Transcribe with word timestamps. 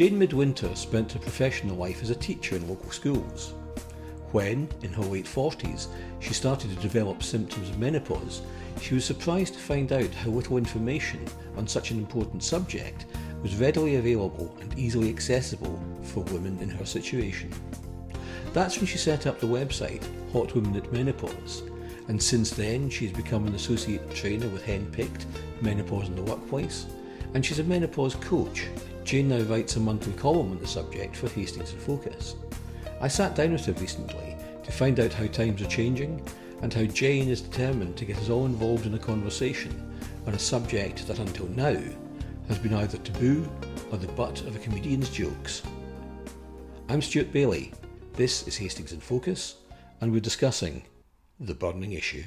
Jane 0.00 0.18
Midwinter 0.18 0.74
spent 0.74 1.12
her 1.12 1.18
professional 1.18 1.76
life 1.76 2.02
as 2.02 2.08
a 2.08 2.14
teacher 2.14 2.56
in 2.56 2.66
local 2.66 2.90
schools. 2.90 3.52
When, 4.32 4.66
in 4.80 4.94
her 4.94 5.02
late 5.02 5.26
40s, 5.26 5.88
she 6.20 6.32
started 6.32 6.70
to 6.70 6.76
develop 6.76 7.22
symptoms 7.22 7.68
of 7.68 7.78
menopause, 7.78 8.40
she 8.80 8.94
was 8.94 9.04
surprised 9.04 9.52
to 9.52 9.60
find 9.60 9.92
out 9.92 10.08
how 10.14 10.30
little 10.30 10.56
information 10.56 11.22
on 11.58 11.68
such 11.68 11.90
an 11.90 11.98
important 11.98 12.42
subject 12.42 13.04
was 13.42 13.56
readily 13.56 13.96
available 13.96 14.56
and 14.62 14.78
easily 14.78 15.10
accessible 15.10 15.78
for 16.02 16.20
women 16.32 16.58
in 16.60 16.70
her 16.70 16.86
situation. 16.86 17.52
That's 18.54 18.78
when 18.78 18.86
she 18.86 18.96
set 18.96 19.26
up 19.26 19.38
the 19.38 19.46
website 19.46 20.02
Hot 20.32 20.54
Women 20.54 20.76
at 20.76 20.90
Menopause, 20.94 21.62
and 22.08 22.22
since 22.22 22.48
then 22.48 22.88
she's 22.88 23.12
become 23.12 23.46
an 23.46 23.54
associate 23.54 24.14
trainer 24.14 24.48
with 24.48 24.64
Henpicked 24.64 25.26
Menopause 25.60 26.08
in 26.08 26.16
the 26.16 26.22
Workplace, 26.22 26.86
and 27.34 27.44
she's 27.44 27.58
a 27.58 27.64
menopause 27.64 28.14
coach. 28.14 28.66
Jane 29.04 29.28
now 29.28 29.40
writes 29.40 29.76
a 29.76 29.80
monthly 29.80 30.12
column 30.12 30.52
on 30.52 30.58
the 30.58 30.66
subject 30.66 31.16
for 31.16 31.28
Hastings 31.28 31.72
in 31.72 31.78
Focus. 31.78 32.36
I 33.00 33.08
sat 33.08 33.34
down 33.34 33.52
with 33.52 33.66
her 33.66 33.72
recently 33.72 34.36
to 34.62 34.72
find 34.72 35.00
out 35.00 35.12
how 35.12 35.26
times 35.26 35.62
are 35.62 35.66
changing 35.66 36.24
and 36.62 36.72
how 36.72 36.84
Jane 36.84 37.28
is 37.28 37.40
determined 37.40 37.96
to 37.96 38.04
get 38.04 38.18
us 38.18 38.28
all 38.28 38.46
involved 38.46 38.86
in 38.86 38.94
a 38.94 38.98
conversation 38.98 39.90
on 40.26 40.34
a 40.34 40.38
subject 40.38 41.06
that 41.08 41.18
until 41.18 41.48
now 41.48 41.80
has 42.48 42.58
been 42.58 42.74
either 42.74 42.98
taboo 42.98 43.50
or 43.90 43.98
the 43.98 44.06
butt 44.08 44.42
of 44.42 44.54
a 44.54 44.58
comedian's 44.58 45.08
jokes. 45.08 45.62
I'm 46.88 47.00
Stuart 47.00 47.32
Bailey. 47.32 47.72
This 48.14 48.46
is 48.46 48.56
Hastings 48.56 48.92
in 48.92 49.00
Focus, 49.00 49.56
and 50.00 50.12
we're 50.12 50.20
discussing 50.20 50.82
the 51.38 51.54
burning 51.54 51.92
issue. 51.92 52.24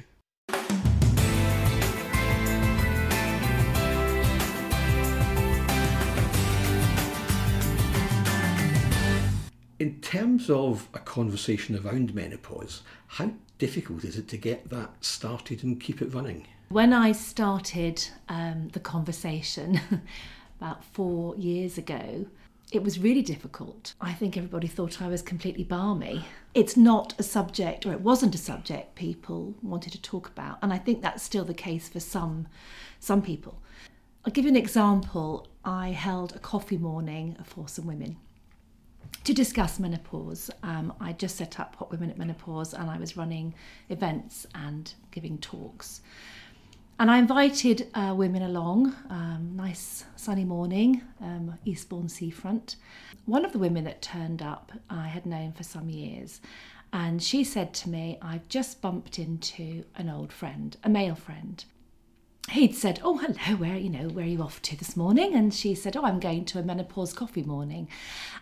Terms 10.14 10.48
of 10.48 10.88
a 10.94 11.00
conversation 11.00 11.76
around 11.76 12.14
menopause, 12.14 12.84
how 13.08 13.32
difficult 13.58 14.04
is 14.04 14.16
it 14.16 14.28
to 14.28 14.38
get 14.38 14.70
that 14.70 14.92
started 15.04 15.64
and 15.64 15.82
keep 15.82 16.04
it 16.04 16.14
running? 16.14 16.46
When 16.70 16.94
I 16.94 17.14
started 17.14 18.08
um, 18.30 18.70
the 18.74 18.80
conversation 18.80 19.82
about 20.62 20.84
four 20.84 21.36
years 21.36 21.80
ago, 21.80 22.28
it 22.72 22.84
was 22.84 23.00
really 23.00 23.24
difficult. 23.24 23.96
I 24.00 24.14
think 24.14 24.38
everybody 24.38 24.68
thought 24.68 25.02
I 25.02 25.08
was 25.08 25.24
completely 25.24 25.64
balmy. 25.64 26.24
It's 26.54 26.78
not 26.78 27.16
a 27.18 27.24
subject, 27.24 27.84
or 27.88 27.92
it 27.92 28.02
wasn't 28.02 28.36
a 28.36 28.38
subject 28.38 28.94
people 28.94 29.56
wanted 29.64 29.94
to 29.94 30.02
talk 30.02 30.28
about, 30.28 30.60
and 30.62 30.72
I 30.72 30.78
think 30.78 31.02
that's 31.02 31.24
still 31.24 31.44
the 31.44 31.56
case 31.56 31.90
for 31.90 32.00
some 32.00 32.48
some 33.00 33.24
people. 33.24 33.60
I'll 34.26 34.32
give 34.32 34.46
you 34.46 34.52
an 34.52 34.58
example. 34.58 35.48
I 35.66 35.90
held 35.90 36.36
a 36.36 36.40
coffee 36.40 36.78
morning 36.78 37.36
for 37.44 37.68
some 37.68 37.88
women 37.88 38.18
to 39.24 39.34
discuss 39.34 39.80
menopause. 39.80 40.52
Um, 40.64 40.94
I 41.00 41.14
just 41.14 41.38
set 41.38 41.60
up 41.60 41.76
Hot 41.78 41.92
Women 41.92 42.10
at 42.10 42.18
Menopause 42.18 42.74
and 42.74 42.90
I 42.90 42.98
was 42.98 43.16
running 43.16 43.54
events 43.90 44.46
and 44.54 44.94
giving 45.12 45.38
talks. 45.38 46.02
And 47.00 47.10
I 47.10 47.18
invited 47.18 47.88
uh, 47.96 48.14
women 48.16 48.44
along, 48.44 48.96
um, 49.10 49.54
nice 49.56 50.06
sunny 50.16 50.46
morning, 50.46 51.02
um, 51.22 51.58
Eastbourne 51.66 52.08
seafront. 52.08 52.76
One 53.26 53.46
of 53.46 53.52
the 53.52 53.60
women 53.60 53.84
that 53.86 54.02
turned 54.02 54.42
up 54.42 54.72
I 54.90 55.08
had 55.08 55.26
known 55.26 55.54
for 55.54 55.64
some 55.64 55.90
years, 55.90 56.40
and 56.92 57.22
she 57.22 57.44
said 57.44 57.74
to 57.76 57.90
me, 57.90 58.20
I've 58.22 58.48
just 58.48 58.80
bumped 58.80 59.18
into 59.18 59.84
an 59.96 60.08
old 60.08 60.32
friend, 60.32 60.78
a 60.84 60.90
male 60.90 61.16
friend, 61.16 61.66
he'd 62.52 62.76
said, 62.76 63.00
"Oh, 63.04 63.18
hello, 63.18 63.58
where 63.58 63.78
you 63.78 63.90
know 63.90 64.10
where 64.10 64.26
are 64.26 64.28
you 64.28 64.42
off 64.42 64.62
to 64.64 64.78
this 64.78 64.96
morning?" 64.98 65.34
And 65.34 65.54
she 65.54 65.76
said, 65.76 65.96
"Oh, 65.96 66.04
I'm 66.04 66.20
going 66.20 66.46
to 66.46 66.60
a 66.60 66.64
menopause 66.64 67.14
coffee 67.14 67.44
morning," 67.44 67.88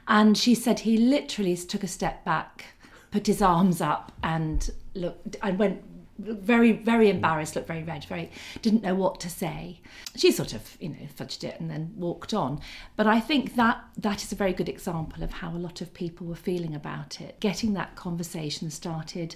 and 0.08 0.38
she 0.38 0.56
said 0.56 0.80
he 0.80 0.98
literally 0.98 1.56
took 1.56 1.84
a 1.84 1.88
step 1.88 2.24
back, 2.26 2.66
put 3.12 3.28
his 3.28 3.42
arms 3.42 3.82
up, 3.82 4.12
and 4.24 4.70
looked 4.94 5.38
and 5.42 5.60
went 5.60 5.84
very 6.20 6.72
very 6.72 7.10
embarrassed 7.10 7.56
looked 7.56 7.68
very 7.68 7.82
red 7.82 8.04
very 8.06 8.30
didn't 8.62 8.84
know 8.84 8.96
what 8.96 9.20
to 9.20 9.30
say. 9.30 9.80
She 10.16 10.32
sort 10.32 10.54
of 10.54 10.78
you 10.80 10.90
know 10.90 11.08
fudged 11.16 11.44
it 11.44 11.60
and 11.60 11.70
then 11.70 11.94
walked 11.96 12.34
on. 12.34 12.60
But 12.96 13.08
i 13.08 13.20
think 13.20 13.56
that 13.56 13.84
that 13.98 14.24
is 14.24 14.32
a 14.32 14.36
very 14.36 14.54
good 14.54 14.70
example 14.70 15.24
of 15.24 15.32
how 15.32 15.52
a 15.52 15.58
lot 15.58 15.82
of 15.82 15.94
people 15.94 16.28
were 16.28 16.36
feeling 16.36 16.76
about 16.76 17.22
it. 17.22 17.40
Getting 17.40 17.74
that 17.74 17.96
conversation 17.96 18.70
started 18.72 19.36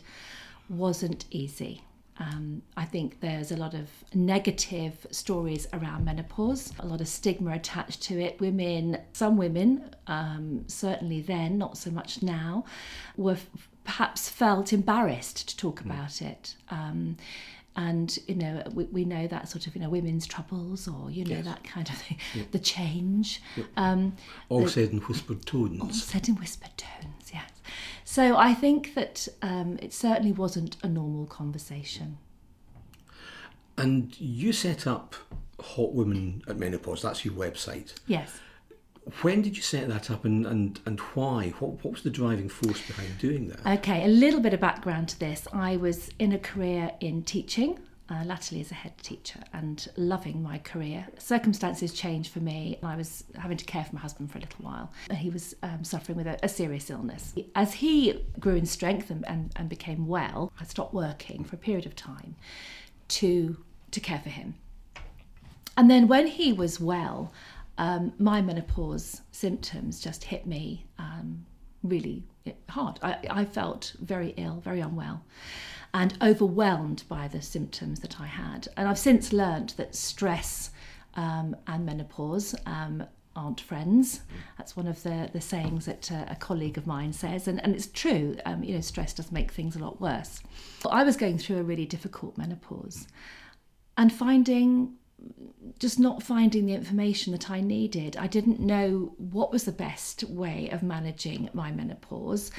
wasn't 0.69 1.25
easy 1.31 1.81
um, 2.17 2.61
I 2.77 2.85
think 2.85 3.19
there's 3.19 3.51
a 3.51 3.57
lot 3.57 3.73
of 3.73 3.89
negative 4.13 5.05
stories 5.11 5.67
around 5.73 6.05
menopause, 6.05 6.71
a 6.79 6.85
lot 6.85 7.01
of 7.01 7.07
stigma 7.07 7.51
attached 7.51 8.01
to 8.03 8.19
it. 8.19 8.39
Women, 8.39 8.99
some 9.13 9.35
women, 9.35 9.93
um, 10.07 10.63
certainly 10.67 11.21
then, 11.21 11.57
not 11.57 11.77
so 11.77 11.91
much 11.91 12.23
now, 12.23 12.63
were 13.17 13.33
f- 13.33 13.69
perhaps 13.83 14.29
felt 14.29 14.71
embarrassed 14.71 15.49
to 15.49 15.57
talk 15.57 15.81
mm. 15.81 15.87
about 15.87 16.21
it. 16.21 16.55
Um, 16.69 17.17
and 17.77 18.17
you 18.27 18.35
know 18.35 18.63
we, 18.73 18.85
we 18.85 19.05
know 19.05 19.27
that 19.27 19.49
sort 19.49 19.67
of 19.67 19.75
you 19.75 19.81
know 19.81 19.89
women's 19.89 20.25
troubles 20.25 20.87
or 20.87 21.11
you 21.11 21.25
know 21.25 21.35
yes. 21.35 21.45
that 21.45 21.63
kind 21.63 21.89
of 21.89 21.95
thing 21.97 22.17
yep. 22.33 22.51
the 22.51 22.59
change 22.59 23.41
yep. 23.57 23.65
um, 23.75 24.15
all 24.47 24.61
the, 24.61 24.69
said 24.69 24.89
in 24.91 24.99
whispered 24.99 25.45
tones 25.45 25.81
all 25.81 25.91
said 25.91 26.27
in 26.29 26.35
whispered 26.35 26.71
tones 26.77 27.24
so 28.15 28.37
I 28.37 28.53
think 28.53 28.93
that 28.93 29.27
um, 29.41 29.77
it 29.81 29.91
certainly 29.91 30.31
wasn't 30.31 30.77
a 30.81 30.87
normal 30.87 31.25
conversation. 31.25 32.17
And 33.77 34.17
you 34.17 34.53
set 34.53 34.87
up 34.87 35.15
Hot 35.59 35.93
Women 35.93 36.41
at 36.47 36.57
Menopause, 36.57 37.01
that's 37.01 37.25
your 37.25 37.33
website. 37.33 37.93
Yes. 38.07 38.39
When 39.21 39.41
did 39.41 39.57
you 39.57 39.61
set 39.61 39.89
that 39.89 40.09
up 40.09 40.23
and, 40.23 40.45
and, 40.45 40.79
and 40.85 41.01
why? 41.13 41.49
What, 41.59 41.83
what 41.83 41.91
was 41.91 42.03
the 42.03 42.09
driving 42.09 42.47
force 42.47 42.81
behind 42.87 43.17
doing 43.17 43.49
that? 43.49 43.79
Okay, 43.79 44.05
a 44.05 44.07
little 44.07 44.39
bit 44.39 44.53
of 44.53 44.61
background 44.61 45.09
to 45.09 45.19
this. 45.19 45.45
I 45.51 45.75
was 45.75 46.09
in 46.17 46.31
a 46.31 46.39
career 46.39 46.93
in 47.01 47.21
teaching 47.23 47.79
uh, 48.09 48.23
latterly 48.25 48.61
as 48.61 48.71
a 48.71 48.75
head 48.75 48.97
teacher 48.99 49.39
and 49.53 49.87
loving 49.97 50.41
my 50.41 50.57
career. 50.59 51.07
Circumstances 51.17 51.93
changed 51.93 52.31
for 52.31 52.39
me. 52.39 52.77
I 52.83 52.95
was 52.95 53.23
having 53.35 53.57
to 53.57 53.65
care 53.65 53.83
for 53.83 53.95
my 53.95 54.01
husband 54.01 54.31
for 54.31 54.37
a 54.37 54.41
little 54.41 54.63
while. 54.63 54.91
He 55.11 55.29
was 55.29 55.55
um, 55.63 55.83
suffering 55.83 56.17
with 56.17 56.27
a, 56.27 56.37
a, 56.43 56.49
serious 56.49 56.89
illness. 56.89 57.33
As 57.55 57.73
he 57.73 58.23
grew 58.39 58.55
in 58.55 58.65
strength 58.65 59.09
and, 59.09 59.27
and, 59.27 59.51
and 59.55 59.69
became 59.69 60.07
well, 60.07 60.51
I 60.59 60.65
stopped 60.65 60.93
working 60.93 61.43
for 61.43 61.55
a 61.55 61.59
period 61.59 61.85
of 61.85 61.95
time 61.95 62.35
to, 63.09 63.57
to 63.91 63.99
care 63.99 64.19
for 64.19 64.29
him. 64.29 64.55
And 65.77 65.89
then 65.89 66.07
when 66.07 66.27
he 66.27 66.53
was 66.53 66.79
well, 66.79 67.33
um, 67.77 68.13
my 68.19 68.41
menopause 68.41 69.21
symptoms 69.31 69.99
just 69.99 70.23
hit 70.23 70.45
me 70.45 70.85
um, 70.97 71.45
really 71.83 72.23
hard. 72.69 72.99
I, 73.01 73.17
I 73.29 73.45
felt 73.45 73.93
very 73.99 74.33
ill, 74.37 74.61
very 74.63 74.79
unwell 74.79 75.23
and 75.95 76.17
overwhelmed 76.21 77.05
by 77.07 77.25
the 77.29 77.41
symptoms 77.41 78.01
that 78.01 78.19
I 78.19 78.25
had. 78.25 78.67
And 78.75 78.85
I've 78.85 78.99
since 78.99 79.31
learned 79.31 79.69
that 79.77 79.95
stress 79.95 80.71
um, 81.13 81.55
and 81.67 81.85
menopause 81.85 82.53
um, 82.65 83.05
aren't 83.33 83.61
friends. 83.61 84.19
That's 84.57 84.75
one 84.75 84.87
of 84.87 85.01
the, 85.03 85.29
the 85.31 85.39
sayings 85.39 85.85
that 85.85 86.11
uh, 86.11 86.25
a 86.27 86.35
colleague 86.35 86.77
of 86.77 86.85
mine 86.85 87.13
says, 87.13 87.47
and, 87.47 87.63
and 87.63 87.73
it's 87.73 87.87
true. 87.87 88.35
Um, 88.45 88.61
you 88.61 88.75
know, 88.75 88.81
stress 88.81 89.13
does 89.13 89.31
make 89.31 89.53
things 89.53 89.77
a 89.77 89.79
lot 89.79 90.01
worse. 90.01 90.43
I 90.91 91.05
was 91.05 91.15
going 91.15 91.37
through 91.37 91.59
a 91.59 91.63
really 91.63 91.85
difficult 91.85 92.37
menopause 92.37 93.07
and 93.97 94.11
finding 94.11 94.95
just 95.79 95.99
not 95.99 96.23
finding 96.23 96.65
the 96.65 96.73
information 96.73 97.31
that 97.33 97.49
I 97.49 97.59
needed. 97.59 98.15
I 98.17 98.27
didn't 98.27 98.59
know 98.59 99.13
what 99.17 99.51
was 99.51 99.65
the 99.65 99.71
best 99.71 100.23
way 100.23 100.69
of 100.71 100.83
managing 100.83 101.49
my 101.53 101.71
menopause. 101.71 102.51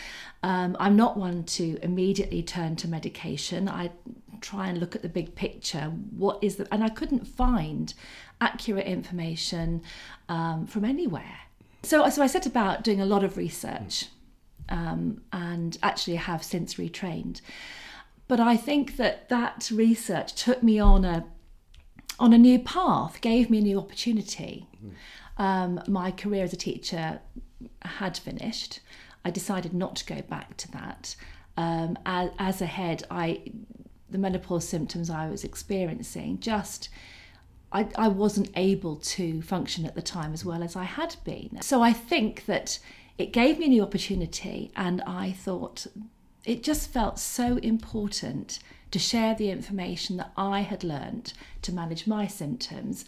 Um, 0.42 0.76
I'm 0.78 0.96
not 0.96 1.16
one 1.16 1.44
to 1.44 1.78
immediately 1.82 2.42
turn 2.42 2.76
to 2.76 2.88
medication. 2.88 3.68
I 3.68 3.90
try 4.40 4.68
and 4.68 4.78
look 4.78 4.94
at 4.94 5.02
the 5.02 5.08
big 5.08 5.34
picture. 5.34 5.92
What 6.16 6.38
is 6.42 6.56
the, 6.56 6.68
and 6.72 6.84
I 6.84 6.88
couldn't 6.90 7.26
find 7.26 7.92
accurate 8.40 8.86
information 8.86 9.82
um, 10.28 10.66
from 10.66 10.84
anywhere. 10.84 11.38
So, 11.82 12.08
so 12.10 12.22
I 12.22 12.26
set 12.26 12.46
about 12.46 12.84
doing 12.84 13.00
a 13.00 13.06
lot 13.06 13.24
of 13.24 13.36
research 13.36 14.06
um, 14.68 15.22
and 15.32 15.78
actually 15.82 16.16
have 16.16 16.42
since 16.42 16.74
retrained. 16.74 17.40
But 18.28 18.40
I 18.40 18.56
think 18.56 18.96
that 18.96 19.28
that 19.28 19.70
research 19.72 20.34
took 20.34 20.62
me 20.62 20.78
on 20.80 21.04
a 21.04 21.24
on 22.18 22.32
a 22.32 22.38
new 22.38 22.58
path, 22.58 23.20
gave 23.20 23.50
me 23.50 23.58
a 23.58 23.62
new 23.62 23.78
opportunity. 23.78 24.66
Mm-hmm. 24.76 25.42
Um, 25.42 25.80
my 25.86 26.10
career 26.10 26.44
as 26.44 26.52
a 26.52 26.56
teacher 26.56 27.20
had 27.82 28.16
finished. 28.16 28.80
I 29.24 29.30
decided 29.30 29.74
not 29.74 29.96
to 29.96 30.06
go 30.06 30.22
back 30.22 30.56
to 30.58 30.72
that. 30.72 31.16
Um, 31.56 31.98
as, 32.06 32.30
as 32.38 32.62
a 32.62 32.66
head, 32.66 33.04
I 33.10 33.42
the 34.08 34.18
menopause 34.18 34.66
symptoms 34.68 35.10
I 35.10 35.28
was 35.28 35.42
experiencing 35.42 36.38
just 36.38 36.88
I, 37.72 37.88
I 37.98 38.08
wasn't 38.08 38.50
able 38.54 38.96
to 38.96 39.42
function 39.42 39.84
at 39.84 39.94
the 39.94 40.02
time 40.02 40.32
as 40.32 40.44
well 40.44 40.62
as 40.62 40.76
I 40.76 40.84
had 40.84 41.16
been. 41.24 41.58
So 41.60 41.82
I 41.82 41.92
think 41.92 42.46
that 42.46 42.78
it 43.18 43.32
gave 43.32 43.58
me 43.58 43.66
a 43.66 43.68
new 43.68 43.82
opportunity, 43.82 44.70
and 44.76 45.02
I 45.02 45.32
thought 45.32 45.86
it 46.44 46.62
just 46.62 46.90
felt 46.90 47.18
so 47.18 47.56
important 47.56 48.60
to 48.90 48.98
share 48.98 49.34
the 49.34 49.50
information 49.50 50.16
that 50.16 50.32
I 50.36 50.60
had 50.60 50.84
learned 50.84 51.32
to 51.62 51.72
manage 51.72 52.06
my 52.06 52.26
symptoms 52.26 53.04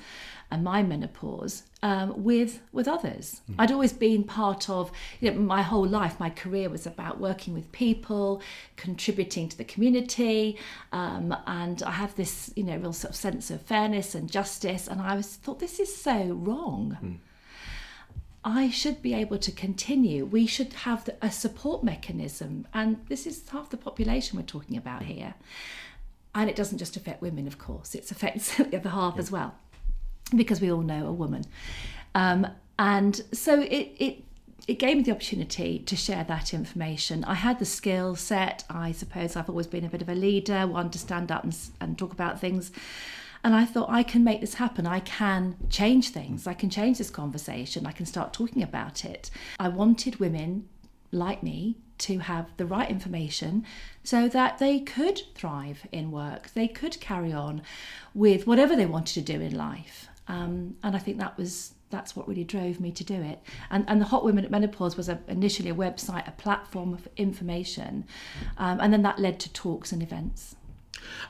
and 0.50 0.64
my 0.64 0.82
menopause 0.82 1.62
um, 1.82 2.24
with 2.24 2.60
with 2.72 2.88
others. 2.88 3.42
Mm. 3.50 3.54
I'd 3.58 3.72
always 3.72 3.92
been 3.92 4.24
part 4.24 4.68
of 4.68 4.90
you 5.20 5.30
know, 5.30 5.38
my 5.38 5.62
whole 5.62 5.86
life. 5.86 6.18
My 6.18 6.30
career 6.30 6.68
was 6.68 6.86
about 6.86 7.20
working 7.20 7.54
with 7.54 7.70
people, 7.70 8.42
contributing 8.76 9.48
to 9.50 9.58
the 9.58 9.64
community, 9.64 10.58
um, 10.92 11.36
and 11.46 11.82
I 11.82 11.92
have 11.92 12.14
this 12.16 12.52
you 12.56 12.64
know 12.64 12.76
real 12.76 12.92
sort 12.92 13.10
of 13.10 13.16
sense 13.16 13.50
of 13.50 13.62
fairness 13.62 14.14
and 14.14 14.30
justice. 14.30 14.88
And 14.88 15.00
I 15.00 15.14
was 15.14 15.36
thought 15.36 15.60
this 15.60 15.78
is 15.78 15.94
so 15.94 16.32
wrong. 16.32 16.98
Mm. 17.02 17.18
I 18.44 18.70
should 18.70 19.02
be 19.02 19.14
able 19.14 19.38
to 19.38 19.52
continue. 19.52 20.24
We 20.24 20.46
should 20.46 20.72
have 20.72 21.08
a 21.20 21.30
support 21.30 21.82
mechanism, 21.82 22.66
and 22.72 23.04
this 23.08 23.26
is 23.26 23.48
half 23.48 23.70
the 23.70 23.76
population 23.76 24.38
we're 24.38 24.44
talking 24.44 24.76
about 24.76 25.02
here. 25.02 25.34
And 26.34 26.48
it 26.48 26.56
doesn't 26.56 26.78
just 26.78 26.96
affect 26.96 27.20
women, 27.20 27.46
of 27.46 27.58
course; 27.58 27.94
it 27.94 28.10
affects 28.10 28.56
the 28.56 28.76
other 28.76 28.90
half 28.90 29.14
yeah. 29.14 29.20
as 29.20 29.30
well 29.30 29.54
because 30.34 30.60
we 30.60 30.70
all 30.70 30.82
know 30.82 31.06
a 31.06 31.12
woman. 31.12 31.44
Um, 32.14 32.46
and 32.78 33.20
so 33.32 33.60
it, 33.60 33.92
it 33.98 34.24
it 34.66 34.78
gave 34.78 34.98
me 34.98 35.02
the 35.02 35.12
opportunity 35.12 35.78
to 35.78 35.96
share 35.96 36.24
that 36.24 36.52
information. 36.52 37.24
I 37.24 37.34
had 37.34 37.58
the 37.58 37.64
skill 37.64 38.16
set. 38.16 38.64
I 38.68 38.92
suppose 38.92 39.34
I've 39.34 39.48
always 39.48 39.66
been 39.66 39.84
a 39.84 39.88
bit 39.88 40.02
of 40.02 40.10
a 40.10 40.14
leader, 40.14 40.66
one 40.66 40.90
to 40.90 40.98
stand 40.98 41.32
up 41.32 41.44
and, 41.44 41.56
and 41.80 41.96
talk 41.96 42.12
about 42.12 42.38
things. 42.38 42.70
And 43.44 43.54
I 43.54 43.64
thought, 43.64 43.88
I 43.90 44.02
can 44.02 44.24
make 44.24 44.40
this 44.40 44.54
happen. 44.54 44.86
I 44.86 45.00
can 45.00 45.56
change 45.70 46.10
things. 46.10 46.46
I 46.46 46.54
can 46.54 46.70
change 46.70 46.98
this 46.98 47.10
conversation. 47.10 47.86
I 47.86 47.92
can 47.92 48.06
start 48.06 48.32
talking 48.32 48.62
about 48.62 49.04
it. 49.04 49.30
I 49.58 49.68
wanted 49.68 50.20
women 50.20 50.68
like 51.12 51.42
me 51.42 51.78
to 51.98 52.18
have 52.18 52.46
the 52.56 52.66
right 52.66 52.88
information 52.88 53.64
so 54.04 54.28
that 54.28 54.58
they 54.58 54.80
could 54.80 55.22
thrive 55.34 55.86
in 55.90 56.10
work. 56.10 56.50
They 56.54 56.68
could 56.68 57.00
carry 57.00 57.32
on 57.32 57.62
with 58.14 58.46
whatever 58.46 58.76
they 58.76 58.86
wanted 58.86 59.14
to 59.14 59.32
do 59.32 59.40
in 59.40 59.56
life. 59.56 60.08
Um, 60.28 60.76
and 60.82 60.94
I 60.94 60.98
think 60.98 61.18
that 61.18 61.36
was 61.36 61.74
that's 61.90 62.14
what 62.14 62.28
really 62.28 62.44
drove 62.44 62.80
me 62.80 62.92
to 62.92 63.02
do 63.02 63.14
it. 63.14 63.40
And, 63.70 63.84
and 63.88 63.98
the 63.98 64.04
Hot 64.04 64.22
Women 64.22 64.44
at 64.44 64.50
Menopause 64.50 64.96
was 64.96 65.08
a, 65.08 65.18
initially 65.26 65.70
a 65.70 65.74
website, 65.74 66.28
a 66.28 66.32
platform 66.32 66.92
of 66.92 67.08
information, 67.16 68.04
um, 68.58 68.78
and 68.80 68.92
then 68.92 69.00
that 69.02 69.18
led 69.18 69.40
to 69.40 69.52
talks 69.54 69.90
and 69.90 70.02
events. 70.02 70.54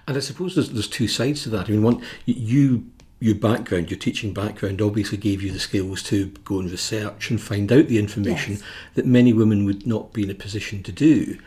And 0.06 0.16
I 0.16 0.20
suppose 0.20 0.54
there's, 0.54 0.70
there's 0.70 0.88
two 0.88 1.08
sides 1.08 1.42
to 1.42 1.50
that. 1.50 1.68
I 1.68 1.72
mean, 1.72 1.82
one, 1.82 2.02
you 2.26 2.86
your 3.20 3.34
background, 3.34 3.90
your 3.90 3.98
teaching 3.98 4.32
background, 4.32 4.80
obviously 4.80 5.18
gave 5.18 5.42
you 5.42 5.50
the 5.50 5.58
skills 5.58 6.02
to 6.04 6.26
go 6.44 6.60
and 6.60 6.70
research 6.70 7.30
and 7.30 7.40
find 7.40 7.72
out 7.72 7.88
the 7.88 7.98
information 7.98 8.54
yes. 8.54 8.62
that 8.94 9.06
many 9.06 9.32
women 9.32 9.64
would 9.64 9.86
not 9.86 10.12
be 10.12 10.22
in 10.22 10.30
a 10.30 10.34
position 10.34 10.82
to 10.84 10.92
do. 10.92 11.38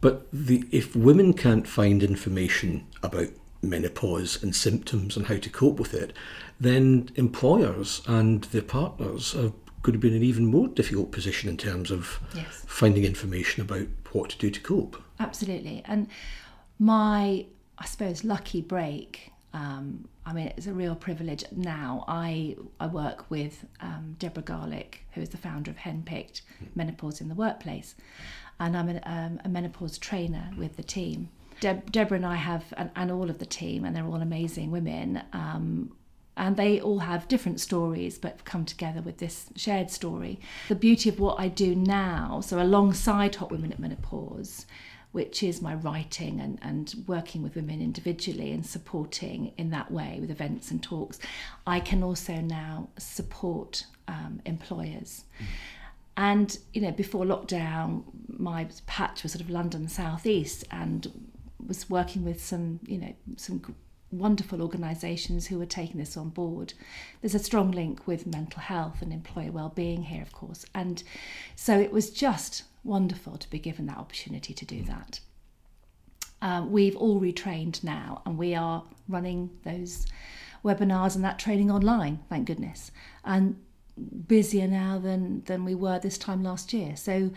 But 0.00 0.26
the, 0.32 0.64
if 0.72 0.96
women 0.96 1.32
can't 1.32 1.68
find 1.68 2.02
information 2.02 2.86
about 3.02 3.28
menopause 3.62 4.42
and 4.42 4.54
symptoms 4.54 5.16
and 5.16 5.26
how 5.26 5.36
to 5.36 5.48
cope 5.48 5.78
with 5.78 5.94
it, 5.94 6.12
then 6.58 7.10
employers 7.14 8.02
and 8.06 8.44
their 8.44 8.62
partners 8.62 9.34
are 9.34 9.52
going 9.82 9.92
to 9.92 9.98
be 9.98 10.08
in 10.08 10.14
an 10.14 10.22
even 10.22 10.46
more 10.46 10.66
difficult 10.66 11.12
position 11.12 11.48
in 11.48 11.56
terms 11.56 11.90
of 11.90 12.18
yes. 12.34 12.64
finding 12.66 13.04
information 13.04 13.62
about 13.62 13.86
what 14.12 14.30
to 14.30 14.38
do 14.38 14.50
to 14.50 14.60
cope. 14.60 15.00
Absolutely. 15.20 15.82
And 15.86 16.08
my, 16.78 17.46
I 17.78 17.86
suppose, 17.86 18.24
lucky 18.24 18.60
break. 18.60 19.32
Um, 19.52 20.08
I 20.26 20.32
mean, 20.32 20.52
it's 20.56 20.66
a 20.66 20.72
real 20.72 20.94
privilege 20.94 21.44
now. 21.52 22.04
I 22.08 22.56
I 22.80 22.86
work 22.86 23.30
with 23.30 23.64
um, 23.80 24.16
Deborah 24.18 24.42
Garlick, 24.42 25.06
who 25.12 25.20
is 25.20 25.28
the 25.28 25.36
founder 25.36 25.70
of 25.70 25.76
Henpicked 25.76 26.40
Menopause 26.74 27.20
in 27.20 27.28
the 27.28 27.34
Workplace, 27.34 27.94
and 28.58 28.76
I'm 28.76 28.88
an, 28.88 29.00
um, 29.04 29.40
a 29.44 29.48
menopause 29.48 29.98
trainer 29.98 30.50
with 30.56 30.76
the 30.76 30.82
team. 30.82 31.28
Deb, 31.60 31.92
Deborah 31.92 32.16
and 32.16 32.26
I 32.26 32.34
have, 32.34 32.64
and, 32.76 32.90
and, 32.96 33.12
all 33.12 33.30
of 33.30 33.38
the 33.38 33.46
team, 33.46 33.84
and 33.84 33.94
they're 33.94 34.06
all 34.06 34.20
amazing 34.20 34.70
women. 34.70 35.22
Um, 35.32 35.92
and 36.36 36.56
they 36.56 36.80
all 36.80 36.98
have 36.98 37.28
different 37.28 37.60
stories 37.60 38.18
but 38.18 38.44
come 38.44 38.64
together 38.64 39.00
with 39.00 39.18
this 39.18 39.46
shared 39.54 39.90
story. 39.90 40.40
The 40.68 40.74
beauty 40.74 41.08
of 41.08 41.20
what 41.20 41.38
I 41.38 41.46
do 41.48 41.76
now, 41.76 42.40
so 42.40 42.60
alongside 42.60 43.36
Hot 43.36 43.52
Women 43.52 43.72
at 43.72 43.78
Menopause, 43.78 44.66
which 45.14 45.44
is 45.44 45.62
my 45.62 45.76
writing 45.76 46.40
and, 46.40 46.58
and 46.60 46.92
working 47.06 47.40
with 47.40 47.54
women 47.54 47.80
individually 47.80 48.50
and 48.50 48.66
supporting 48.66 49.52
in 49.56 49.70
that 49.70 49.88
way 49.88 50.18
with 50.20 50.28
events 50.28 50.72
and 50.72 50.82
talks, 50.82 51.20
I 51.68 51.78
can 51.78 52.02
also 52.02 52.34
now 52.40 52.88
support 52.98 53.86
um, 54.08 54.40
employers. 54.44 55.22
Mm. 55.38 55.44
And 56.16 56.58
you 56.72 56.80
know, 56.80 56.90
before 56.90 57.24
lockdown, 57.24 58.02
my 58.26 58.66
patch 58.86 59.22
was 59.22 59.30
sort 59.30 59.40
of 59.40 59.50
London 59.50 59.86
southeast, 59.86 60.64
and 60.72 61.30
was 61.64 61.88
working 61.88 62.24
with 62.24 62.44
some 62.44 62.80
you 62.84 62.98
know 62.98 63.14
some 63.36 63.62
wonderful 64.10 64.62
organisations 64.62 65.46
who 65.46 65.60
are 65.60 65.66
taking 65.80 65.98
this 65.98 66.16
on 66.16 66.30
board. 66.30 66.74
There's 67.20 67.36
a 67.36 67.38
strong 67.38 67.70
link 67.70 68.08
with 68.08 68.26
mental 68.26 68.62
health 68.62 69.00
and 69.00 69.12
employer 69.12 69.52
well-being 69.52 70.02
here, 70.02 70.22
of 70.22 70.32
course, 70.32 70.66
and 70.74 71.04
so 71.54 71.78
it 71.78 71.92
was 71.92 72.10
just 72.10 72.64
wonderful 72.84 73.36
to 73.38 73.50
be 73.50 73.58
given 73.58 73.86
that 73.86 73.98
opportunity 73.98 74.54
to 74.54 74.64
do 74.64 74.82
that. 74.84 75.20
Um, 76.42 76.70
we've 76.70 76.96
all 76.96 77.20
retrained 77.20 77.82
now, 77.82 78.22
and 78.26 78.36
we 78.36 78.54
are 78.54 78.84
running 79.08 79.50
those 79.64 80.06
webinars 80.64 81.14
and 81.14 81.24
that 81.24 81.38
training 81.38 81.70
online. 81.70 82.20
Thank 82.28 82.46
goodness, 82.46 82.90
and 83.24 83.56
busier 84.26 84.66
now 84.66 84.98
than 84.98 85.42
than 85.44 85.64
we 85.64 85.74
were 85.74 85.98
this 85.98 86.18
time 86.18 86.42
last 86.42 86.72
year. 86.72 86.96
So 86.96 87.30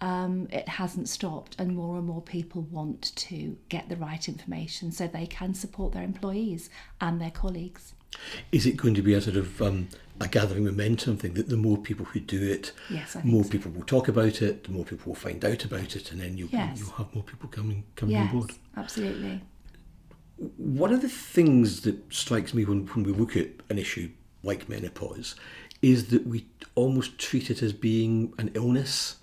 um, 0.00 0.48
it 0.50 0.68
hasn't 0.68 1.08
stopped, 1.08 1.56
and 1.58 1.74
more 1.74 1.96
and 1.96 2.06
more 2.06 2.22
people 2.22 2.62
want 2.62 3.14
to 3.16 3.56
get 3.68 3.88
the 3.88 3.96
right 3.96 4.28
information 4.28 4.92
so 4.92 5.06
they 5.06 5.26
can 5.26 5.54
support 5.54 5.92
their 5.92 6.02
employees 6.02 6.68
and 7.00 7.20
their 7.20 7.30
colleagues. 7.30 7.94
Is 8.50 8.66
it 8.66 8.76
going 8.76 8.94
to 8.94 9.02
be 9.02 9.14
a 9.14 9.20
sort 9.20 9.36
of 9.36 9.62
um, 9.62 9.88
a 10.20 10.28
gathering 10.28 10.64
momentum 10.64 11.16
thing 11.16 11.34
that 11.34 11.48
the 11.48 11.56
more 11.56 11.78
people 11.78 12.04
who 12.04 12.20
do 12.20 12.42
it, 12.42 12.72
yes, 12.90 13.16
more 13.24 13.44
so. 13.44 13.50
people 13.50 13.70
will 13.72 13.84
talk 13.84 14.08
about 14.08 14.42
it, 14.42 14.64
the 14.64 14.70
more 14.70 14.84
people 14.84 15.10
will 15.10 15.20
find 15.20 15.44
out 15.44 15.64
about 15.64 15.96
it, 15.96 16.12
and 16.12 16.20
then 16.20 16.36
you'll, 16.36 16.48
yes. 16.50 16.78
you'll 16.78 16.90
have 16.90 17.12
more 17.14 17.24
people 17.24 17.48
coming 17.48 17.84
coming 17.96 18.16
yes, 18.16 18.30
on 18.30 18.38
board. 18.38 18.52
Absolutely. 18.76 19.40
One 20.56 20.92
of 20.92 21.02
the 21.02 21.08
things 21.08 21.82
that 21.82 22.12
strikes 22.12 22.54
me 22.54 22.64
when, 22.64 22.86
when 22.86 23.04
we 23.04 23.12
look 23.12 23.36
at 23.36 23.48
an 23.68 23.78
issue 23.78 24.10
like 24.42 24.68
menopause 24.68 25.36
is 25.82 26.08
that 26.08 26.26
we 26.26 26.46
almost 26.74 27.18
treat 27.18 27.50
it 27.50 27.62
as 27.62 27.72
being 27.72 28.32
an 28.38 28.50
illness 28.54 29.16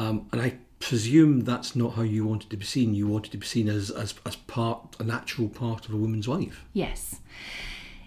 um, 0.00 0.26
and 0.32 0.40
I 0.40 0.54
presume 0.78 1.40
that's 1.40 1.76
not 1.76 1.94
how 1.94 2.02
you 2.02 2.24
wanted 2.24 2.48
to 2.48 2.56
be 2.56 2.64
seen. 2.64 2.94
You 2.94 3.06
wanted 3.06 3.32
to 3.32 3.38
be 3.38 3.46
seen 3.46 3.68
as, 3.68 3.90
as, 3.90 4.14
as 4.24 4.34
part, 4.34 4.96
a 4.98 5.04
natural 5.04 5.50
part 5.50 5.86
of 5.86 5.92
a 5.92 5.96
woman's 5.98 6.26
life. 6.26 6.64
Yes, 6.72 7.20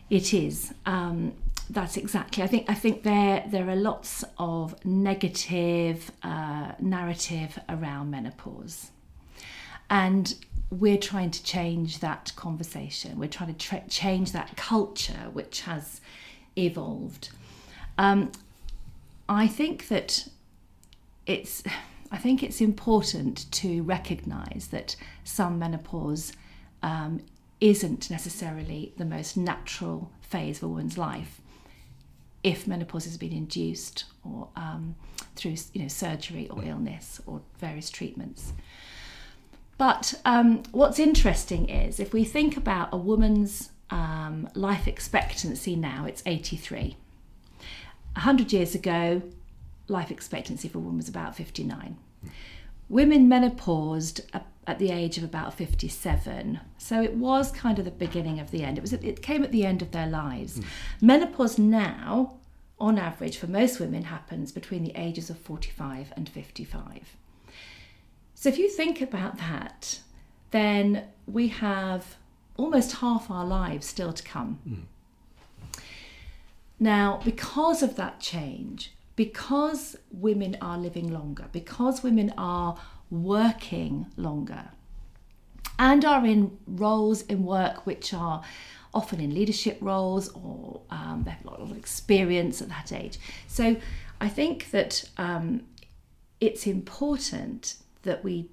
it 0.10 0.34
is. 0.34 0.74
Um, 0.88 1.34
that's 1.74 1.98
exactly. 1.98 2.44
I 2.44 2.48
think. 2.48 2.70
I 2.70 2.76
think 2.76 3.04
there 3.04 3.44
there 3.48 3.68
are 3.70 3.76
lots 3.76 4.24
of 4.38 4.84
negative 4.86 6.12
uh, 6.22 6.74
narrative 6.80 7.58
around 7.68 8.12
menopause, 8.12 8.92
and 9.90 10.36
we're 10.70 10.98
trying 10.98 11.32
to 11.32 11.44
change 11.44 12.00
that 12.00 12.32
conversation. 12.36 13.18
We're 13.18 13.30
trying 13.30 13.54
to 13.54 13.60
tra- 13.60 13.84
change 13.90 14.32
that 14.34 14.56
culture 14.56 15.30
which 15.34 15.62
has 15.62 16.00
evolved. 16.56 17.30
Um, 17.98 18.32
I 19.28 19.48
think 19.48 19.88
that 19.88 20.28
it's 21.26 21.64
I 22.12 22.18
think 22.18 22.44
it's 22.44 22.62
important 22.62 23.52
to 23.54 23.82
recognise 23.82 24.68
that 24.72 24.96
some 25.24 25.58
menopause 25.58 26.34
um, 26.84 27.22
isn't 27.60 28.12
necessarily 28.12 28.94
the 28.98 29.06
most 29.06 29.38
natural 29.38 30.12
phase 30.22 30.58
of 30.58 30.64
a 30.64 30.68
woman's 30.68 30.98
life 30.98 31.40
if 32.44 32.68
menopause 32.68 33.06
has 33.06 33.18
been 33.18 33.32
induced 33.32 34.06
or 34.24 34.50
um, 34.56 34.96
through 35.36 35.56
you 35.74 35.82
know 35.82 35.88
surgery 35.88 36.50
or 36.50 36.64
illness 36.64 37.22
or 37.26 37.42
various 37.60 37.90
treatments. 37.90 38.54
But 39.78 40.14
um, 40.24 40.64
what's 40.72 41.00
interesting 41.00 41.70
is 41.70 42.00
if 42.00 42.14
we 42.14 42.24
think 42.24 42.56
about 42.56 42.90
a 42.92 42.98
woman's 42.98 43.72
um, 43.90 44.50
life 44.54 44.88
expectancy 44.88 45.76
now, 45.76 46.06
it's 46.06 46.24
83. 46.26 46.96
100 48.14 48.54
years 48.54 48.76
ago, 48.76 49.22
life 49.88 50.12
expectancy 50.12 50.68
for 50.68 50.78
a 50.78 50.82
woman 50.82 50.98
was 50.98 51.10
about 51.10 51.36
59. 51.36 51.98
Women 52.90 53.28
menopaused 53.28 54.22
at 54.66 54.80
the 54.80 54.92
age 54.92 55.18
of 55.18 55.24
about 55.24 55.54
57. 55.54 56.60
So 56.78 57.02
it 57.02 57.16
was 57.16 57.52
kind 57.52 57.80
of 57.80 57.86
the 57.86 57.92
beginning 57.92 58.40
of 58.40 58.52
the 58.52 58.64
end. 58.64 58.78
It 58.78 58.82
was 58.82 58.94
it 58.94 59.22
came 59.22 59.44
at 59.44 59.52
the 59.52 59.66
end 59.66 59.82
of 59.82 59.92
their 59.92 60.08
lives. 60.08 60.60
Mm. 60.60 60.66
Menopause 61.02 61.58
now, 61.58 62.34
on 62.80 62.98
average 62.98 63.38
for 63.38 63.48
most 63.48 63.80
women 63.80 64.04
happens 64.04 64.52
between 64.52 64.84
the 64.84 64.94
ages 64.96 65.30
of 65.30 65.38
45 65.38 66.14
and 66.16 66.28
55. 66.28 67.18
So 68.36 68.50
if 68.50 68.58
you 68.58 68.70
think 68.70 69.02
about 69.02 69.38
that, 69.38 70.00
then 70.52 71.06
we 71.26 71.48
have 71.48 72.16
almost 72.58 72.98
half 72.98 73.32
our 73.32 73.46
lives 73.46 73.88
still 73.88 74.14
to 74.14 74.24
come. 74.24 74.60
Mm. 74.68 75.82
Now, 76.80 77.22
because 77.24 77.82
of 77.82 77.96
that 77.96 78.20
change, 78.20 78.94
because 79.16 79.96
women 80.12 80.58
are 80.60 80.78
living 80.78 81.12
longer, 81.12 81.46
because 81.52 82.04
women 82.04 82.34
are 82.38 82.78
working 83.14 84.08
longer, 84.18 84.70
and 85.78 86.04
are 86.04 86.26
in 86.26 86.58
roles 86.68 87.22
in 87.24 87.44
work 87.44 87.86
which 87.86 88.14
are 88.14 88.44
often 88.94 89.20
in 89.20 89.34
leadership 89.34 89.78
roles 89.82 90.30
or 90.30 90.82
um, 90.92 91.24
they 91.26 91.32
have 91.32 91.44
a 91.46 91.50
lot 91.50 91.60
of 91.60 91.76
experience 91.76 92.62
at 92.62 92.70
that 92.70 92.92
age. 92.92 93.18
So 93.48 93.76
I 94.22 94.30
think 94.30 94.70
that 94.72 95.04
um, 95.18 95.64
it's 96.40 96.68
important 96.68 97.76
that 98.04 98.24
we 98.24 98.50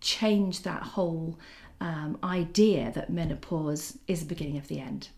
change 0.00 0.62
that 0.62 0.82
whole 0.82 1.38
um, 1.80 2.18
idea 2.22 2.92
that 2.94 3.10
menopause 3.10 3.98
is 4.06 4.20
the 4.20 4.26
beginning 4.26 4.58
of 4.58 4.68
the 4.68 4.80
end. 4.80 5.08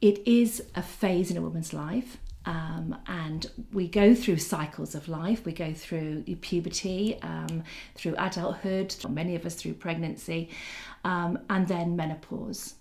It 0.00 0.26
is 0.26 0.62
a 0.74 0.82
phase 0.82 1.30
in 1.30 1.36
a 1.36 1.40
woman's 1.40 1.72
life. 1.72 2.18
Um, 2.46 2.96
and 3.08 3.50
we 3.72 3.88
go 3.88 4.14
through 4.14 4.38
cycles 4.38 4.94
of 4.94 5.08
life. 5.08 5.44
We 5.44 5.52
go 5.52 5.74
through 5.74 6.22
puberty, 6.40 7.18
um, 7.22 7.64
through 7.96 8.14
adulthood, 8.16 8.94
many 9.08 9.34
of 9.34 9.44
us 9.44 9.56
through 9.56 9.74
pregnancy, 9.74 10.50
um, 11.04 11.40
and 11.50 11.66
then 11.66 11.96
menopause. 11.96 12.74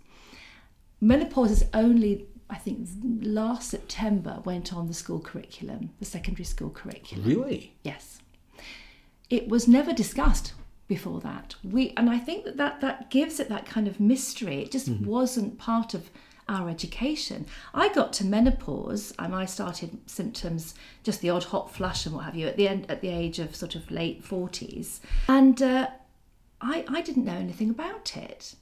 Menopause 1.02 1.52
is 1.52 1.66
only, 1.74 2.28
I 2.50 2.56
think, 2.56 2.88
last 3.22 3.70
September 3.72 4.42
went 4.46 4.72
on 4.72 4.88
the 4.88 4.94
school 4.94 5.20
curriculum, 5.20 5.90
the 6.00 6.06
secondary 6.06 6.46
school 6.46 6.70
curriculum. 6.70 7.28
Really? 7.28 7.74
Yes. 7.84 8.20
It 9.30 9.48
was 9.48 9.68
never 9.68 9.94
discussed 9.94 10.54
before 10.88 11.20
that. 11.22 11.56
We 11.64 11.94
and 11.98 12.10
I 12.10 12.20
think 12.20 12.46
that 12.46 12.58
that, 12.58 12.82
that 12.82 13.10
gives 13.10 13.40
it 13.40 13.50
that 13.50 13.66
kind 13.66 13.88
of 13.88 14.00
mystery. 14.00 14.62
It 14.62 14.72
just 14.72 14.90
mm-hmm. 14.90 15.06
wasn't 15.06 15.58
part 15.58 15.96
of 15.96 16.12
our 16.48 16.70
education. 16.70 17.46
I 17.74 17.90
got 17.90 18.14
to 18.14 18.26
menopause 18.26 19.14
and 19.18 19.34
I 19.34 19.46
started 19.46 19.98
symptoms, 20.06 20.76
just 21.04 21.22
the 21.22 21.30
odd 21.30 21.46
hot 21.46 21.74
flush 21.74 22.06
and 22.06 22.16
what 22.16 22.26
have 22.26 22.36
you, 22.36 22.48
at 22.48 22.58
the 22.58 22.68
end 22.68 22.86
at 22.90 23.02
the 23.02 23.10
age 23.10 23.40
of 23.40 23.56
sort 23.56 23.76
of 23.76 23.90
late 23.90 24.24
forties, 24.24 25.02
and 25.28 25.62
uh, 25.62 25.88
I 26.62 26.86
I 26.88 27.02
didn't 27.02 27.26
know 27.26 27.34
anything 27.34 27.70
about 27.70 28.16
it. 28.16 28.56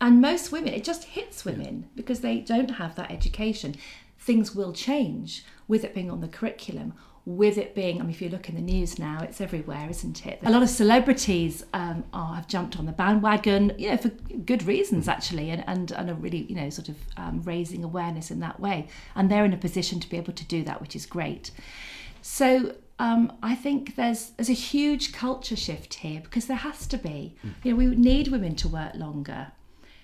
And 0.00 0.20
most 0.20 0.52
women, 0.52 0.74
it 0.74 0.84
just 0.84 1.04
hits 1.04 1.44
women 1.44 1.80
yeah. 1.80 1.88
because 1.96 2.20
they 2.20 2.38
don't 2.38 2.72
have 2.72 2.94
that 2.94 3.10
education. 3.10 3.74
Things 4.18 4.54
will 4.54 4.72
change 4.72 5.44
with 5.66 5.84
it 5.84 5.94
being 5.94 6.10
on 6.10 6.20
the 6.20 6.28
curriculum 6.28 6.94
with 7.28 7.58
it 7.58 7.74
being, 7.74 8.00
I 8.00 8.00
mean, 8.00 8.10
if 8.10 8.22
you 8.22 8.30
look 8.30 8.48
in 8.48 8.54
the 8.54 8.62
news 8.62 8.98
now, 8.98 9.18
it's 9.20 9.38
everywhere, 9.42 9.86
isn't 9.90 10.24
it? 10.24 10.38
A 10.44 10.50
lot 10.50 10.62
of 10.62 10.70
celebrities 10.70 11.62
um, 11.74 12.02
are, 12.14 12.36
have 12.36 12.48
jumped 12.48 12.78
on 12.78 12.86
the 12.86 12.92
bandwagon, 12.92 13.74
you 13.76 13.90
know, 13.90 13.98
for 13.98 14.08
good 14.08 14.62
reasons 14.62 15.08
actually, 15.08 15.50
and, 15.50 15.62
and, 15.66 15.90
and 15.92 16.08
are 16.08 16.14
really, 16.14 16.44
you 16.44 16.54
know, 16.54 16.70
sort 16.70 16.88
of 16.88 16.96
um, 17.18 17.42
raising 17.42 17.84
awareness 17.84 18.30
in 18.30 18.40
that 18.40 18.58
way. 18.58 18.88
And 19.14 19.30
they're 19.30 19.44
in 19.44 19.52
a 19.52 19.58
position 19.58 20.00
to 20.00 20.08
be 20.08 20.16
able 20.16 20.32
to 20.32 20.44
do 20.46 20.64
that, 20.64 20.80
which 20.80 20.96
is 20.96 21.04
great. 21.04 21.50
So 22.22 22.74
um, 22.98 23.30
I 23.42 23.54
think 23.54 23.96
there's 23.96 24.30
there's 24.30 24.48
a 24.48 24.54
huge 24.54 25.12
culture 25.12 25.54
shift 25.54 25.94
here 25.94 26.20
because 26.22 26.46
there 26.46 26.56
has 26.56 26.86
to 26.86 26.96
be. 26.96 27.36
Mm. 27.44 27.54
You 27.62 27.70
know, 27.72 27.76
we 27.76 27.86
need 27.94 28.28
women 28.28 28.56
to 28.56 28.68
work 28.68 28.94
longer. 28.94 29.52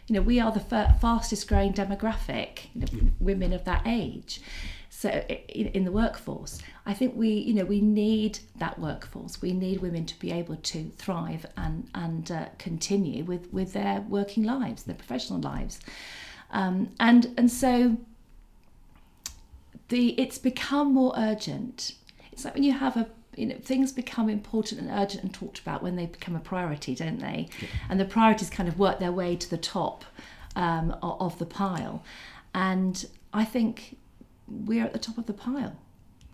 You 0.09 0.17
know, 0.17 0.21
we 0.21 0.41
are 0.41 0.53
the 0.53 0.61
fastest 0.61 1.49
growing 1.49 1.73
demographic, 1.73 2.67
you 2.75 2.83
know, 2.83 3.11
women 3.19 3.55
of 3.55 3.65
that 3.65 3.83
age 3.87 4.43
so 5.05 5.11
in, 5.11 5.67
in 5.69 5.85
the 5.85 5.93
workforce 5.93 6.61
i 6.87 6.93
think 6.95 7.17
we 7.17 7.31
you 7.31 7.55
know 7.55 7.65
we 7.65 7.81
need 7.81 8.39
that 8.57 8.79
workforce. 8.79 9.41
We 9.43 9.53
need 9.53 9.81
women 9.81 10.07
to 10.07 10.19
be 10.19 10.31
able 10.33 10.57
to 10.57 10.91
thrive 10.97 11.47
and 11.57 11.89
and 11.95 12.31
uh, 12.31 12.47
continue 12.59 13.25
with 13.25 13.53
with 13.53 13.73
their 13.73 14.01
working 14.09 14.45
lives 14.45 14.85
their 14.85 14.95
professional 14.97 15.41
lives. 15.41 15.81
Um, 16.51 16.91
and 17.01 17.33
and 17.37 17.51
so 17.51 17.97
the 19.89 20.11
it's 20.21 20.39
become 20.39 20.95
more 20.95 21.13
urgent. 21.17 21.95
It's 22.33 22.45
like 22.45 22.55
when 22.55 22.63
you 22.63 22.73
have 22.73 22.97
a 22.97 23.09
you 23.37 23.47
know 23.47 23.57
things 23.61 23.93
become 23.93 24.29
important 24.29 24.81
and 24.81 24.91
urgent 24.91 25.25
and 25.25 25.35
talked 25.35 25.59
about 25.59 25.83
when 25.83 25.97
they 25.97 26.07
become 26.07 26.37
a 26.37 26.41
priority 26.41 26.95
don't 26.95 27.19
they? 27.19 27.49
Yeah. 27.61 27.69
and 27.89 28.01
the 28.01 28.05
priorities 28.05 28.51
kind 28.51 28.69
of 28.69 28.79
work 28.79 28.99
their 29.01 29.13
way 29.13 29.35
to 29.37 29.51
the 29.51 29.59
top 29.59 30.05
um, 30.57 30.97
of 31.03 31.39
the 31.39 31.47
pile. 31.47 32.03
And 32.55 33.05
i 33.33 33.45
think 33.45 33.97
we're 34.47 34.85
at 34.85 34.93
the 34.93 34.99
top 34.99 35.19
of 35.19 35.27
the 35.27 35.33
pile. 35.33 35.77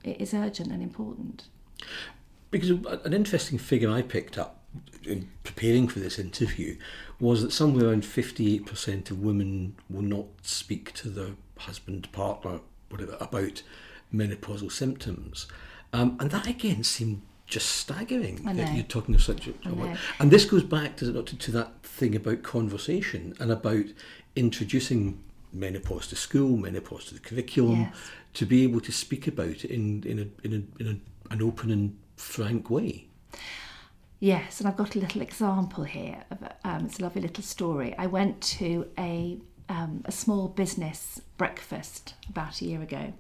It 0.04 0.21
is 0.21 0.35
urgent 0.35 0.73
and 0.73 0.83
important. 0.83 1.45
Because 2.50 2.71
an 2.71 3.12
interesting 3.12 3.59
figure 3.59 3.90
I 3.90 4.02
picked 4.02 4.38
up 4.38 4.62
in 5.04 5.28
preparing 5.45 5.88
for 5.88 5.99
this 5.99 6.19
interview 6.19 6.76
was 7.19 7.42
that 7.42 7.52
somewhere 7.52 7.87
around 7.87 8.02
58% 8.02 9.11
of 9.11 9.21
women 9.21 9.76
will 9.88 10.02
not 10.02 10.26
speak 10.42 10.92
to 10.95 11.09
their 11.09 11.30
husband, 11.59 12.11
partner, 12.12 12.61
whatever, 12.88 13.16
about 13.21 13.62
menopausal 14.12 14.73
symptoms. 14.73 15.47
Um, 15.92 16.16
and 16.21 16.30
that 16.30 16.47
again 16.47 16.83
seemed 16.83 17.23
just 17.47 17.69
staggering 17.69 18.37
that 18.45 18.75
you're 18.75 18.85
talking 18.85 19.14
of 19.14 19.23
such 19.23 19.49
a, 19.49 19.52
and 20.21 20.30
this 20.30 20.45
goes 20.45 20.62
back 20.62 20.97
does 20.97 21.09
it 21.09 21.16
not 21.16 21.26
to, 21.26 21.37
to 21.37 21.50
that 21.50 21.83
thing 21.83 22.14
about 22.14 22.45
conversation 22.45 23.35
and 23.40 23.50
about 23.50 23.87
introducing 24.37 25.21
menopause 25.52 26.07
to 26.07 26.14
school, 26.14 26.57
menopause 26.57 27.07
to 27.07 27.14
the 27.14 27.21
curriculum, 27.21 27.80
yes. 27.80 28.11
To 28.35 28.47
be 28.47 28.65
able 28.65 28.81
to 28.81 28.93
speak 28.93 29.27
about 29.27 29.65
it 29.65 29.71
in 29.71 30.03
in 30.05 30.19
a, 30.19 30.47
in, 30.47 30.53
a, 30.53 30.83
in 30.83 30.87
a, 30.89 31.33
an 31.33 31.43
open 31.43 31.71
and 31.71 31.99
frank 32.17 32.71
way. 32.71 33.07
Yes, 34.19 34.61
and 34.61 34.69
I've 34.69 34.77
got 34.77 34.97
a 34.97 34.99
little 34.99 35.23
example 35.23 35.85
here. 35.85 36.25
Of, 36.31 36.39
um, 36.65 36.85
it's 36.85 36.99
a 36.99 37.03
lovely 37.03 37.23
little 37.23 37.43
story. 37.43 37.95
I 37.97 38.07
went 38.07 38.41
to 38.59 38.87
a 38.99 39.39
um, 39.71 40.03
a 40.05 40.13
small 40.13 40.49
business 40.49 41.21
breakfast 41.39 42.15
about 42.29 42.61
a 42.61 42.65
year 42.65 42.83
ago. 42.83 43.13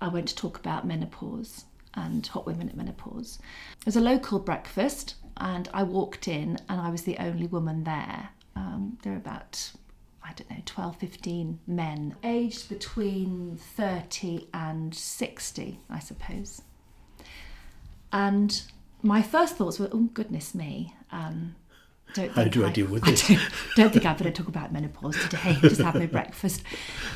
I 0.00 0.08
went 0.08 0.28
to 0.28 0.34
talk 0.34 0.58
about 0.58 0.86
menopause 0.86 1.64
and 1.94 2.26
hot 2.26 2.46
women 2.46 2.68
at 2.68 2.76
menopause. 2.76 3.38
It 3.80 3.86
was 3.86 3.96
a 3.96 4.00
local 4.00 4.38
breakfast, 4.38 5.16
and 5.36 5.68
I 5.74 5.82
walked 5.82 6.26
in, 6.26 6.58
and 6.68 6.80
I 6.80 6.90
was 6.90 7.02
the 7.02 7.18
only 7.18 7.46
woman 7.46 7.84
there. 7.84 8.30
Um, 8.56 8.98
there 9.02 9.12
were 9.12 9.18
about 9.18 9.72
I 10.28 10.32
don't 10.34 10.50
know, 10.50 10.62
12, 10.66 10.96
15 10.96 11.58
men, 11.66 12.16
aged 12.22 12.68
between 12.68 13.56
30 13.56 14.48
and 14.52 14.94
60, 14.94 15.80
I 15.88 15.98
suppose. 15.98 16.62
And 18.12 18.62
my 19.02 19.22
first 19.22 19.56
thoughts 19.56 19.78
were, 19.78 19.88
oh, 19.90 20.10
goodness 20.12 20.54
me. 20.54 20.94
Um, 21.10 21.54
don't 22.14 22.30
How 22.32 22.44
do 22.44 22.64
I, 22.64 22.68
I, 22.68 22.72
deal 22.72 22.86
with 22.86 23.04
I 23.06 23.10
this? 23.10 23.28
Don't, 23.28 23.40
don't 23.76 23.92
think 23.92 24.06
I 24.06 24.12
better 24.14 24.30
talk 24.30 24.48
about 24.48 24.72
menopause 24.72 25.16
today, 25.16 25.56
just 25.62 25.80
have 25.80 25.94
my 25.94 26.06
breakfast. 26.06 26.62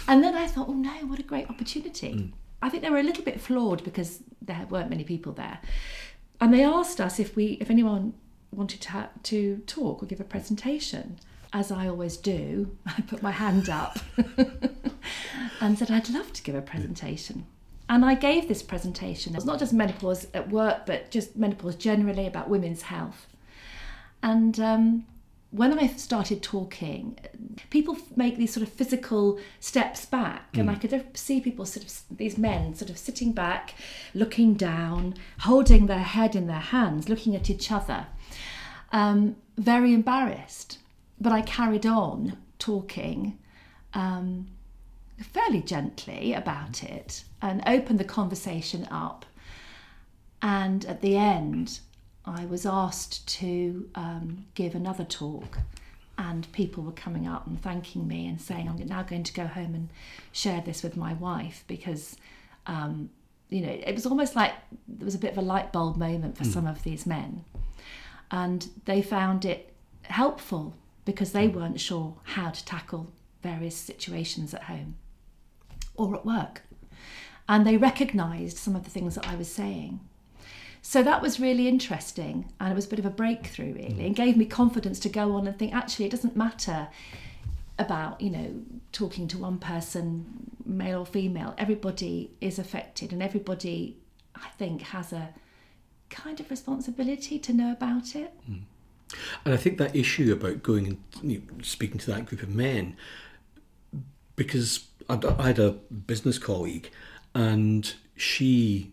And 0.09 0.23
then 0.23 0.35
I 0.35 0.47
thought, 0.47 0.69
oh 0.69 0.75
no, 0.75 0.91
what 1.07 1.19
a 1.19 1.23
great 1.23 1.49
opportunity. 1.49 2.13
Mm. 2.15 2.33
I 2.63 2.69
think 2.69 2.83
they 2.83 2.91
were 2.91 2.99
a 2.99 3.03
little 3.03 3.25
bit 3.25 3.41
flawed 3.41 3.85
because 3.85 4.21
there 4.41 4.67
weren't 4.71 4.91
many 4.91 5.05
people 5.05 5.33
there. 5.33 5.59
And 6.41 6.53
they 6.53 6.63
asked 6.63 7.01
us 7.01 7.19
if 7.19 7.37
we, 7.37 7.59
if 7.61 7.71
anyone 7.71 8.15
wanted 8.51 8.81
to, 8.83 9.09
to 9.23 9.59
talk 9.67 10.03
or 10.03 10.07
give 10.07 10.21
a 10.21 10.25
presentation 10.25 11.19
as 11.53 11.71
I 11.71 11.89
always 11.89 12.17
do, 12.17 12.77
I 12.87 13.01
put 13.03 13.23
my 13.23 13.31
hand 13.31 13.69
up 13.69 13.99
and 15.61 15.79
said, 15.79 15.91
I'd 15.91 16.09
love 16.11 16.33
to 16.33 16.43
give 16.43 16.55
a 16.55 16.63
presentation. 16.63 17.47
And 17.89 18.05
I 18.05 18.15
gave 18.15 18.49
this 18.49 18.63
presentation. 18.63 19.35
It's 19.37 19.45
not 19.45 19.59
just 19.59 19.73
menopause 19.73 20.27
at 20.33 20.49
work, 20.49 20.87
but 20.87 21.11
just 21.11 21.37
menopause 21.37 21.77
generally 21.77 22.27
about 22.27 22.49
women's 22.49 22.83
health. 22.83 23.27
And 24.23 24.59
um, 24.61 25.05
when 25.51 25.79
I 25.79 25.89
started 25.89 26.43
talking, 26.43 27.19
people 27.69 27.99
make 28.17 28.39
these 28.39 28.55
sort 28.55 28.67
of 28.67 28.73
physical 28.73 29.39
steps 29.61 30.07
back, 30.07 30.53
mm. 30.53 30.61
and 30.61 30.71
I 30.71 30.77
could 30.77 31.05
see 31.15 31.41
people 31.41 31.67
sort 31.67 31.85
of 31.85 32.17
these 32.17 32.39
men 32.39 32.75
sort 32.75 32.91
of 32.91 32.97
sitting 32.97 33.33
back, 33.33 33.75
looking 34.15 34.55
down, 34.55 35.15
holding 35.41 35.87
their 35.87 35.99
head 35.99 36.35
in 36.35 36.47
their 36.47 36.61
hands, 36.61 37.11
looking 37.11 37.37
at 37.37 37.51
each 37.51 37.71
other, 37.71 38.07
um, 38.93 39.37
very 39.59 39.93
embarrassed 39.93 40.79
but 41.23 41.33
I 41.33 41.43
carried 41.43 41.87
on 41.87 42.37
talking 42.59 43.39
um, 43.95 44.49
fairly 45.21 45.63
gently 45.63 46.35
about 46.35 46.83
it 46.83 47.25
and 47.41 47.63
opened 47.67 48.01
the 48.01 48.05
conversation 48.05 48.89
up. 48.91 49.25
And 50.43 50.85
at 50.87 51.01
the 51.01 51.17
end, 51.17 51.79
I 52.27 52.47
was 52.47 52.67
asked 52.67 53.27
to 53.39 53.89
um, 53.95 54.47
give 54.55 54.75
another 54.75 55.05
talk, 55.05 55.59
and 56.19 56.51
people 56.53 56.83
were 56.83 56.93
coming 56.93 57.29
up 57.29 57.47
and 57.47 57.63
thanking 57.63 58.09
me 58.09 58.27
and 58.27 58.41
saying, 58.41 58.69
I'm 58.69 58.85
now 58.87 59.03
going 59.03 59.23
to 59.23 59.33
go 59.33 59.47
home 59.47 59.75
and 59.75 59.89
share 60.33 60.61
this 60.61 60.83
with 60.83 60.97
my 60.97 61.15
wife 61.15 61.65
because. 61.67 62.17
Um, 62.67 63.11
you 63.49 63.61
know, 63.61 63.73
it 63.85 63.93
was 63.93 64.07
almost 64.07 64.35
like 64.35 64.53
there 64.89 65.05
was 65.05 65.15
a 65.15 65.19
bit 65.19 65.33
of 65.33 65.37
a 65.37 65.43
light 65.43 65.75
bulb 65.75 65.99
moment 65.99 66.39
for 66.39 66.45
mm. 66.45 66.51
some 66.51 66.67
of 66.67 66.85
these 66.85 67.05
men. 67.05 67.45
And 68.31 68.67
they 68.87 69.03
found 69.03 69.45
it 69.45 69.75
helpful 70.05 70.73
because 71.05 71.33
they 71.33 71.49
weren't 71.49 71.81
sure 71.81 72.17
how 72.23 72.51
to 72.51 72.65
tackle 72.65 73.13
various 73.43 73.77
situations 73.77 74.55
at 74.55 74.65
home 74.65 74.97
or 75.95 76.15
at 76.15 76.25
work. 76.25 76.63
And 77.49 77.67
they 77.67 77.77
recognised 77.77 78.57
some 78.57 78.77
of 78.77 78.85
the 78.85 78.91
things 78.91 79.15
that 79.17 79.27
I 79.27 79.35
was 79.35 79.51
saying. 79.51 80.01
So 80.81 81.03
that 81.03 81.23
was 81.23 81.39
really 81.39 81.69
interesting 81.69 82.53
and 82.59 82.73
it 82.73 82.75
was 82.75 82.87
a 82.87 82.89
bit 82.89 82.99
of 82.99 83.07
a 83.07 83.11
breakthrough, 83.11 83.73
really, 83.75 84.05
and 84.05 84.17
gave 84.17 84.37
me 84.37 84.45
confidence 84.45 84.99
to 85.01 85.09
go 85.09 85.35
on 85.35 85.47
and 85.47 85.57
think 85.59 85.75
actually, 85.75 86.07
it 86.07 86.11
doesn't 86.11 86.37
matter 86.37 86.89
about, 87.79 88.21
you 88.21 88.31
know, 88.31 88.63
talking 88.91 89.29
to 89.29 89.39
one 89.39 89.59
person, 89.59 90.51
male 90.65 91.01
or 91.01 91.07
female. 91.07 91.55
Everybody 91.57 92.33
is 92.41 92.59
affected 92.59 93.13
and 93.13 93.23
everybody, 93.23 93.99
I 94.35 94.49
think, 94.59 94.83
has 94.83 95.13
a 95.13 95.31
kind 96.11 96.41
of 96.41 96.51
responsibility 96.51 97.39
to 97.39 97.53
know 97.53 97.73
about 97.73 98.15
it. 98.15 98.35
Mm. 98.51 98.63
And 99.45 99.55
I 99.55 99.57
think 99.57 99.79
that 99.79 99.95
issue 99.95 100.33
about 100.33 100.63
going 100.63 100.87
and 100.87 100.99
you 101.23 101.39
know, 101.39 101.63
speaking 101.63 101.99
to 101.99 102.11
that 102.13 102.27
group 102.27 102.43
of 102.43 102.49
men 102.49 102.97
because 104.37 104.87
I, 105.09 105.21
I 105.39 105.47
had 105.49 105.59
a 105.59 105.73
business 105.73 106.39
colleague, 106.39 106.91
and 107.35 107.95
she 108.17 108.93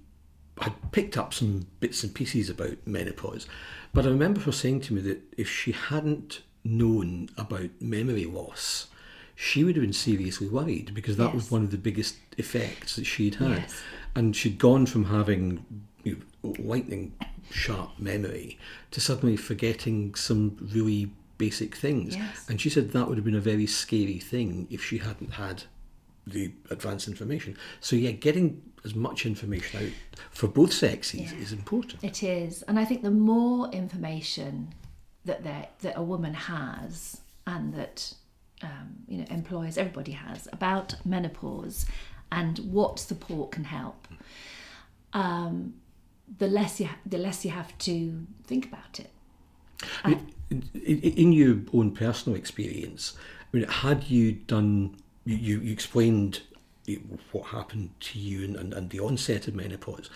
had 0.61 0.73
picked 0.91 1.17
up 1.17 1.33
some 1.33 1.67
bits 1.79 2.03
and 2.03 2.13
pieces 2.13 2.49
about 2.49 2.75
menopause, 2.85 3.47
but 3.93 4.05
I 4.05 4.09
remember 4.09 4.41
her 4.41 4.51
saying 4.51 4.81
to 4.81 4.93
me 4.93 5.01
that 5.01 5.21
if 5.37 5.49
she 5.49 5.71
hadn't 5.71 6.41
known 6.63 7.29
about 7.37 7.69
memory 7.79 8.25
loss, 8.25 8.87
she 9.35 9.63
would 9.63 9.75
have 9.75 9.83
been 9.83 9.93
seriously 9.93 10.49
worried 10.49 10.93
because 10.93 11.15
that 11.17 11.33
was 11.33 11.49
one 11.49 11.63
of 11.63 11.71
the 11.71 11.77
biggest 11.77 12.17
effects 12.37 12.97
that 12.97 13.05
she'd 13.05 13.35
had. 13.35 13.59
Yes. 13.59 13.81
And 14.15 14.35
she'd 14.35 14.57
gone 14.57 14.85
from 14.85 15.05
having 15.05 15.63
lightning 16.43 17.13
sharp 17.51 17.97
memory 17.99 18.57
to 18.91 19.01
suddenly 19.01 19.35
forgetting 19.37 20.15
some 20.15 20.57
really 20.73 21.11
basic 21.37 21.75
things. 21.75 22.15
Yes. 22.15 22.45
And 22.49 22.59
she 22.59 22.69
said 22.69 22.91
that 22.91 23.07
would 23.07 23.17
have 23.17 23.25
been 23.25 23.35
a 23.35 23.39
very 23.39 23.65
scary 23.65 24.19
thing 24.19 24.67
if 24.69 24.83
she 24.83 24.97
hadn't 24.99 25.33
had 25.33 25.63
the 26.27 26.51
advanced 26.69 27.07
information. 27.07 27.57
So, 27.79 27.95
yeah, 27.95 28.11
getting 28.11 28.61
as 28.85 28.93
much 28.95 29.25
information 29.25 29.85
out 29.85 29.91
for 30.31 30.47
both 30.47 30.71
sexes 30.73 31.31
Yeah. 31.33 31.37
is 31.39 31.51
important. 31.51 32.03
It 32.03 32.23
is, 32.23 32.61
and 32.63 32.79
I 32.79 32.85
think 32.85 33.01
the 33.01 33.11
more 33.11 33.69
information 33.71 34.73
that 35.25 35.43
that 35.43 35.93
a 35.95 36.03
woman 36.03 36.33
has, 36.33 37.21
and 37.45 37.73
that 37.73 38.13
um, 38.61 38.95
you 39.07 39.17
know 39.19 39.25
employers 39.29 39.77
everybody 39.77 40.13
has 40.13 40.47
about 40.53 40.95
menopause 41.05 41.85
and 42.31 42.59
what 42.59 42.99
support 42.99 43.51
can 43.51 43.63
help, 43.65 44.07
um, 45.13 45.73
the 46.37 46.47
less 46.47 46.79
you 46.79 46.87
ha- 46.87 46.97
the 47.05 47.17
less 47.17 47.43
you 47.45 47.51
have 47.51 47.77
to 47.79 48.25
think 48.45 48.65
about 48.67 48.99
it. 48.99 49.09
In, 50.05 50.31
in- 50.73 50.99
in 51.01 51.33
your 51.33 51.57
own 51.73 51.91
personal 51.91 52.37
experience, 52.37 53.13
I 53.53 53.57
mean, 53.57 53.67
had 53.67 54.05
you 54.09 54.33
done, 54.33 54.95
you, 55.25 55.35
you 55.37 55.59
you 55.61 55.71
explained 55.73 56.41
what 57.31 57.47
happened 57.47 57.91
to 57.99 58.17
you 58.19 58.43
and, 58.43 58.55
and, 58.55 58.73
and 58.73 58.89
the 58.89 58.99
onset 58.99 59.47
of 59.47 59.53
menopause. 59.55 60.09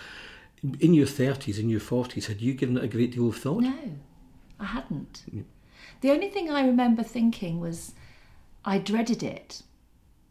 In 0.80 0.94
your 0.94 1.06
30s, 1.06 1.60
in 1.60 1.70
your 1.70 1.80
40s, 1.82 2.26
had 2.26 2.42
you 2.42 2.54
given 2.54 2.78
it 2.78 2.84
a 2.84 2.88
great 2.88 3.12
deal 3.12 3.28
of 3.30 3.38
thought? 3.38 3.62
No, 3.62 3.78
I 4.60 4.66
hadn't. 4.66 5.24
The 6.02 6.10
only 6.12 6.30
thing 6.30 6.50
I 6.50 6.66
remember 6.66 7.04
thinking 7.04 7.60
was 7.60 7.94
I 8.66 8.78
dreaded 8.80 9.22
it 9.22 9.62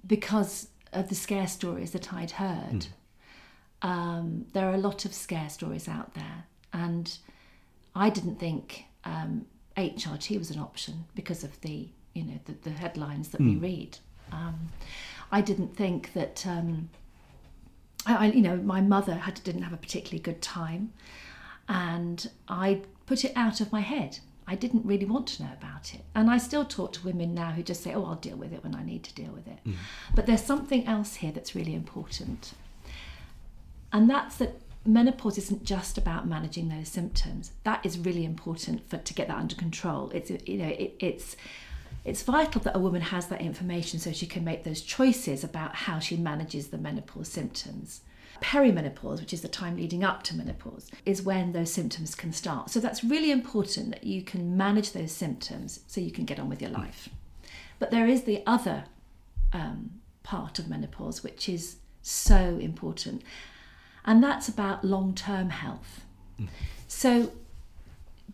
because 0.07 0.69
of 0.93 1.09
the 1.11 1.15
scare 1.15 1.47
stories 1.47 1.93
that 1.93 2.13
I'd 2.13 2.33
heard. 2.33 2.73
Mm. 2.73 2.87
Um, 3.83 4.47
there 4.53 4.69
are 4.69 4.75
a 4.75 4.79
lot 4.79 5.05
of 5.05 5.13
scare 5.15 5.49
stories 5.49 5.89
out 5.89 6.15
there, 6.15 6.45
and 6.73 7.17
I 7.95 8.11
didn't 8.11 8.39
think 8.39 8.85
um, 9.05 9.47
HRT 9.77 10.39
was 10.39 10.51
an 10.51 10.59
option 10.61 11.05
because 11.15 11.43
of 11.45 11.61
the 11.63 11.89
you 12.15 12.25
know 12.25 12.39
the, 12.45 12.53
the 12.63 12.71
headlines 12.71 13.29
that 13.31 13.41
we 13.41 13.57
read. 13.57 13.99
Um, 14.31 14.69
I 15.31 15.41
didn't 15.41 15.77
think 15.77 16.13
that. 16.15 16.47
Um, 16.47 16.89
I, 18.07 18.27
I- 18.29 18.33
you 18.33 18.43
know, 18.43 18.57
my 18.57 18.81
mother 18.81 19.15
had 19.15 19.43
didn't 19.45 19.63
have 19.63 19.73
a 19.73 19.77
particularly 19.77 20.21
good 20.23 20.41
time, 20.43 20.93
and 21.69 22.29
I 22.49 22.83
put 23.07 23.25
it 23.25 23.33
out 23.37 23.61
of 23.61 23.73
my 23.73 23.81
head. 23.81 24.19
I 24.47 24.57
didn't 24.57 24.85
really 24.85 25.07
want 25.07 25.29
to 25.29 25.45
know 25.45 25.51
about 25.61 25.95
it, 25.95 26.03
and 26.15 26.29
I 26.31 26.37
still 26.39 26.65
talk 26.65 26.93
to 26.95 27.05
women 27.05 27.33
now 27.35 27.53
who 27.53 27.63
just 27.63 27.83
say, 27.83 27.95
"Oh, 27.95 28.05
I'll 28.05 28.17
deal 28.17 28.37
with 28.37 28.53
it 28.53 28.63
when 28.65 28.75
I 28.75 28.85
need 28.85 29.03
to 29.05 29.15
deal 29.15 29.31
with 29.33 29.47
it." 29.49 29.59
But 30.15 30.27
there's 30.27 30.43
something 30.43 30.87
else 30.87 31.15
here 31.17 31.33
that's 31.33 31.55
really 31.55 31.75
important, 31.75 32.53
and 33.93 34.09
that's 34.09 34.37
that 34.37 34.55
menopause 34.85 35.39
isn't 35.39 35.65
just 35.65 35.97
about 35.97 36.27
managing 36.27 36.69
those 36.69 36.89
symptoms. 36.89 37.53
That 37.65 37.85
is 37.85 37.99
really 37.99 38.25
important 38.25 38.89
for 38.89 38.99
to 38.99 39.15
get 39.15 39.29
that 39.29 39.37
under 39.37 39.55
control. 39.55 40.11
It's 40.11 40.31
you 40.31 40.59
know 40.59 40.69
it, 40.69 40.97
it's 40.99 41.37
it's 42.05 42.23
vital 42.23 42.61
that 42.63 42.77
a 42.77 42.81
woman 42.81 43.03
has 43.03 43.27
that 43.27 43.41
information 43.41 44.01
so 44.01 44.13
she 44.13 44.27
can 44.27 44.45
make 44.45 44.65
those 44.65 44.83
choices 44.83 45.45
about 45.45 45.75
how 45.75 46.01
she 46.01 46.17
manages 46.17 46.69
the 46.69 46.79
menopause 46.79 47.29
symptoms. 47.29 48.01
Perimenopause, 48.41 49.21
which 49.21 49.33
is 49.33 49.43
the 49.43 49.49
time 49.49 49.77
leading 49.77 50.03
up 50.03 50.25
to 50.25 50.37
menopause, 50.37 50.91
is 51.07 51.23
when 51.23 51.53
those 51.53 51.73
symptoms 51.73 52.17
can 52.17 52.33
start. 52.33 52.71
So 52.71 52.81
that's 52.81 53.05
really 53.05 53.31
important 53.31 53.91
that 53.91 54.03
you 54.03 54.23
can 54.23 54.57
manage 54.57 54.93
those 54.93 55.13
symptoms 55.13 55.81
so 55.87 56.01
you 56.01 56.11
can 56.11 56.25
get 56.25 56.41
on 56.41 56.49
with 56.49 56.61
your 56.61 56.73
life. 56.73 57.09
But 57.79 57.93
there 57.93 58.09
is 58.09 58.25
the 58.25 58.43
other 58.47 58.85
um, 59.53 60.01
part 60.25 60.59
of 60.59 60.69
menopause, 60.69 61.23
which 61.23 61.49
is 61.49 61.77
so 62.03 62.59
important, 62.61 63.23
and 64.05 64.23
that's 64.23 64.49
about 64.49 64.85
long 64.85 65.15
term 65.15 65.51
health. 65.51 66.05
So 66.89 67.33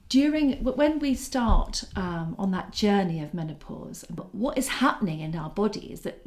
during 0.08 0.64
when 0.64 0.98
we 0.98 1.14
start 1.14 1.84
um, 1.94 2.34
on 2.38 2.50
that 2.52 2.72
journey 2.72 3.22
of 3.22 3.34
menopause, 3.34 4.04
what 4.32 4.56
is 4.56 4.68
happening 4.68 5.20
in 5.20 5.36
our 5.36 5.50
bodies 5.50 6.00
that 6.00 6.22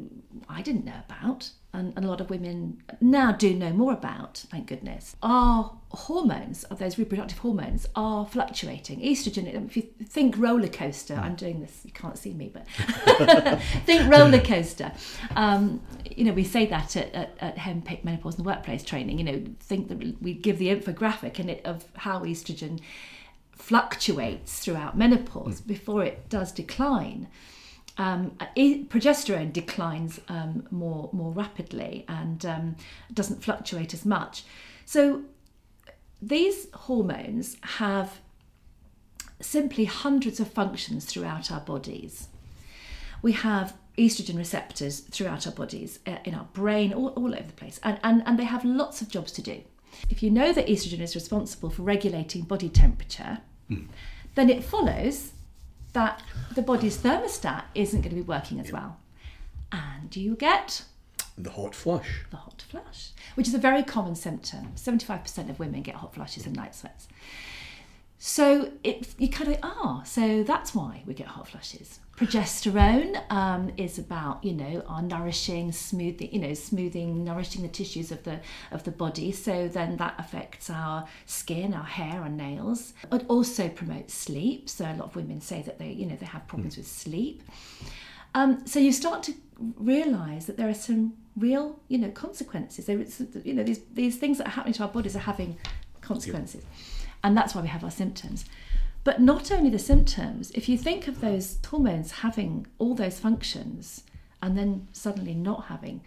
I 0.48 0.62
didn't 0.62 0.84
know 0.84 1.02
about, 1.08 1.50
and 1.74 1.96
a 1.96 2.02
lot 2.02 2.20
of 2.20 2.28
women 2.28 2.82
now 3.00 3.32
do 3.32 3.54
know 3.54 3.72
more 3.72 3.94
about, 3.94 4.44
thank 4.50 4.66
goodness. 4.66 5.16
Our 5.22 5.72
hormones, 5.90 6.64
of 6.64 6.78
those 6.78 6.98
reproductive 6.98 7.38
hormones, 7.38 7.88
are 7.96 8.26
fluctuating. 8.26 9.00
Estrogen, 9.00 9.66
if 9.66 9.76
you 9.76 9.88
think 10.04 10.36
roller 10.36 10.68
coaster, 10.68 11.14
I'm 11.14 11.34
doing 11.34 11.60
this, 11.60 11.80
you 11.84 11.92
can't 11.92 12.18
see 12.18 12.34
me, 12.34 12.52
but 12.52 12.66
think 13.86 14.10
roller 14.10 14.40
coaster. 14.40 14.92
Um, 15.34 15.80
you 16.04 16.24
know, 16.24 16.32
we 16.32 16.44
say 16.44 16.66
that 16.66 16.94
at, 16.94 17.14
at, 17.14 17.36
at 17.40 17.56
Henpicked 17.56 18.04
Menopause 18.04 18.34
in 18.34 18.44
the 18.44 18.48
Workplace 18.48 18.84
training, 18.84 19.18
you 19.18 19.24
know, 19.24 19.42
think 19.60 19.88
that 19.88 20.22
we 20.22 20.34
give 20.34 20.58
the 20.58 20.68
infographic 20.68 21.40
in 21.40 21.48
it 21.48 21.64
of 21.64 21.86
how 21.96 22.20
estrogen 22.20 22.80
fluctuates 23.52 24.58
throughout 24.58 24.98
menopause 24.98 25.62
before 25.62 26.04
it 26.04 26.28
does 26.28 26.52
decline. 26.52 27.28
Um, 27.98 28.30
progesterone 28.56 29.52
declines 29.52 30.20
um, 30.28 30.66
more 30.70 31.10
more 31.12 31.30
rapidly 31.30 32.04
and 32.08 32.44
um, 32.46 32.76
doesn't 33.12 33.44
fluctuate 33.44 33.92
as 33.92 34.06
much. 34.06 34.44
So 34.86 35.22
these 36.20 36.68
hormones 36.72 37.56
have 37.62 38.20
simply 39.40 39.84
hundreds 39.84 40.40
of 40.40 40.50
functions 40.50 41.04
throughout 41.04 41.50
our 41.50 41.60
bodies. 41.60 42.28
We 43.20 43.32
have 43.32 43.74
estrogen 43.98 44.38
receptors 44.38 45.00
throughout 45.00 45.46
our 45.46 45.52
bodies, 45.52 45.98
uh, 46.06 46.16
in 46.24 46.34
our 46.34 46.48
brain, 46.52 46.92
all, 46.92 47.08
all 47.08 47.34
over 47.34 47.46
the 47.46 47.52
place, 47.52 47.78
and, 47.82 47.98
and, 48.02 48.22
and 48.24 48.38
they 48.38 48.44
have 48.44 48.64
lots 48.64 49.02
of 49.02 49.08
jobs 49.08 49.32
to 49.32 49.42
do. 49.42 49.62
If 50.08 50.22
you 50.22 50.30
know 50.30 50.52
that 50.52 50.66
estrogen 50.66 51.00
is 51.00 51.14
responsible 51.14 51.70
for 51.70 51.82
regulating 51.82 52.42
body 52.42 52.68
temperature, 52.68 53.40
then 54.34 54.48
it 54.48 54.64
follows 54.64 55.32
that 55.92 56.22
the 56.54 56.62
body's 56.62 56.98
thermostat 56.98 57.64
isn't 57.74 58.00
going 58.02 58.10
to 58.10 58.16
be 58.16 58.22
working 58.26 58.60
as 58.60 58.72
well. 58.72 58.98
And 59.70 60.14
you 60.14 60.34
get 60.36 60.82
The 61.38 61.50
hot 61.50 61.74
flush. 61.74 62.24
the 62.30 62.36
hot 62.36 62.64
flush, 62.68 63.10
which 63.34 63.48
is 63.48 63.54
a 63.54 63.58
very 63.58 63.82
common 63.82 64.14
symptom. 64.14 64.72
75% 64.76 65.48
of 65.50 65.58
women 65.58 65.82
get 65.82 65.96
hot 65.96 66.14
flushes 66.14 66.46
and 66.46 66.54
night 66.56 66.74
sweats. 66.74 67.08
So 68.24 68.70
it, 68.84 69.16
you 69.18 69.28
kind 69.28 69.50
of, 69.50 69.58
ah, 69.64 70.04
so 70.04 70.44
that's 70.44 70.76
why 70.76 71.02
we 71.06 71.12
get 71.12 71.26
hot 71.26 71.48
flushes. 71.48 71.98
Progesterone 72.16 73.20
um, 73.32 73.72
is 73.76 73.98
about, 73.98 74.44
you 74.44 74.52
know, 74.52 74.84
our 74.86 75.02
nourishing, 75.02 75.72
smoothing, 75.72 76.32
you 76.32 76.38
know, 76.38 76.54
smoothing, 76.54 77.24
nourishing 77.24 77.62
the 77.62 77.68
tissues 77.68 78.12
of 78.12 78.22
the 78.22 78.38
of 78.70 78.84
the 78.84 78.92
body. 78.92 79.32
So 79.32 79.66
then 79.66 79.96
that 79.96 80.14
affects 80.18 80.70
our 80.70 81.08
skin, 81.26 81.74
our 81.74 81.82
hair, 81.82 82.20
our 82.20 82.28
nails. 82.28 82.92
It 83.10 83.24
also 83.26 83.68
promotes 83.68 84.14
sleep. 84.14 84.68
So 84.68 84.84
a 84.84 84.94
lot 84.94 85.06
of 85.08 85.16
women 85.16 85.40
say 85.40 85.62
that 85.62 85.80
they, 85.80 85.90
you 85.90 86.06
know, 86.06 86.14
they 86.14 86.26
have 86.26 86.46
problems 86.46 86.76
with 86.76 86.86
sleep. 86.86 87.42
Um, 88.36 88.64
so 88.68 88.78
you 88.78 88.92
start 88.92 89.24
to 89.24 89.34
realise 89.58 90.44
that 90.44 90.56
there 90.56 90.68
are 90.68 90.74
some 90.74 91.14
real, 91.36 91.80
you 91.88 91.98
know, 91.98 92.12
consequences. 92.12 92.86
There 92.86 93.04
you 93.42 93.52
know, 93.52 93.64
these 93.64 93.80
these 93.92 94.16
things 94.16 94.38
that 94.38 94.46
are 94.46 94.50
happening 94.50 94.74
to 94.74 94.84
our 94.84 94.90
bodies 94.90 95.16
are 95.16 95.26
having 95.32 95.58
consequences, 96.02 96.64
and 97.22 97.36
that's 97.36 97.54
why 97.54 97.62
we 97.62 97.68
have 97.68 97.84
our 97.84 97.90
symptoms. 97.90 98.44
But 99.04 99.20
not 99.20 99.50
only 99.50 99.70
the 99.70 99.78
symptoms. 99.78 100.50
If 100.52 100.68
you 100.68 100.78
think 100.78 101.08
of 101.08 101.20
those 101.20 101.58
hormones 101.66 102.12
having 102.12 102.66
all 102.78 102.94
those 102.94 103.18
functions, 103.18 104.04
and 104.40 104.56
then 104.56 104.88
suddenly 104.92 105.34
not 105.34 105.66
having. 105.66 106.02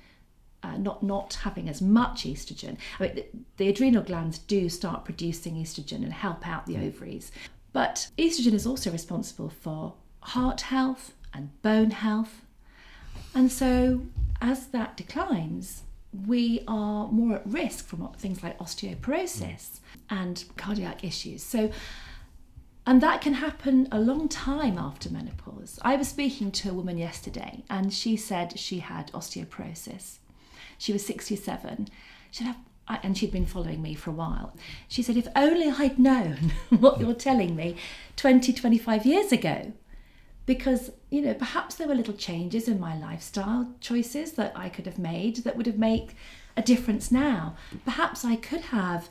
Uh, 0.63 0.77
not 0.77 1.03
not 1.03 1.35
having 1.43 1.69
as 1.69 1.79
much 1.79 2.23
estrogen. 2.23 2.75
I 2.99 3.03
mean, 3.03 3.15
the, 3.15 3.25
the 3.57 3.67
adrenal 3.69 4.01
glands 4.01 4.39
do 4.39 4.67
start 4.67 5.05
producing 5.05 5.57
estrogen 5.57 5.97
and 5.97 6.11
help 6.11 6.47
out 6.47 6.65
the 6.65 6.77
ovaries, 6.77 7.31
but 7.71 8.07
estrogen 8.17 8.53
is 8.53 8.65
also 8.65 8.89
responsible 8.89 9.49
for 9.49 9.93
heart 10.21 10.61
health 10.61 11.13
and 11.35 11.61
bone 11.61 11.91
health, 11.91 12.41
and 13.35 13.51
so, 13.51 14.01
as 14.41 14.67
that 14.67 14.97
declines, 14.97 15.83
we 16.25 16.63
are 16.67 17.09
more 17.09 17.35
at 17.35 17.45
risk 17.45 17.85
from 17.85 18.11
things 18.13 18.41
like 18.41 18.57
osteoporosis 18.57 19.81
and 20.09 20.43
cardiac 20.57 21.03
issues. 21.03 21.43
So, 21.43 21.71
and 22.85 23.01
that 23.01 23.21
can 23.21 23.33
happen 23.33 23.87
a 23.91 23.99
long 23.99 24.29
time 24.29 24.77
after 24.77 25.09
menopause. 25.09 25.79
I 25.81 25.95
was 25.95 26.07
speaking 26.07 26.51
to 26.51 26.69
a 26.69 26.73
woman 26.73 26.97
yesterday, 26.97 27.63
and 27.69 27.93
she 27.93 28.15
said 28.15 28.59
she 28.59 28.79
had 28.79 29.11
osteoporosis. 29.11 30.19
She 30.77 30.93
was 30.93 31.05
67. 31.05 31.87
She 32.31 32.43
had, 32.43 32.55
and 32.87 33.17
she'd 33.17 33.31
been 33.31 33.45
following 33.45 33.81
me 33.81 33.95
for 33.95 34.11
a 34.11 34.13
while. 34.13 34.55
She 34.87 35.01
said, 35.01 35.17
If 35.17 35.27
only 35.35 35.69
I'd 35.69 35.97
known 35.97 36.51
what 36.69 36.99
you're 36.99 37.13
telling 37.13 37.55
me 37.55 37.75
20, 38.17 38.53
25 38.53 39.05
years 39.05 39.31
ago, 39.31 39.73
because 40.45 40.91
you 41.09 41.21
know 41.21 41.33
perhaps 41.33 41.75
there 41.75 41.87
were 41.87 41.95
little 41.95 42.13
changes 42.13 42.67
in 42.67 42.79
my 42.79 42.95
lifestyle 42.95 43.73
choices 43.79 44.33
that 44.33 44.51
I 44.55 44.69
could 44.69 44.85
have 44.85 44.99
made 44.99 45.37
that 45.37 45.57
would 45.57 45.65
have 45.65 45.79
made 45.79 46.13
a 46.55 46.61
difference 46.61 47.11
now. 47.11 47.55
Perhaps 47.83 48.23
I 48.23 48.35
could 48.35 48.61
have 48.61 49.09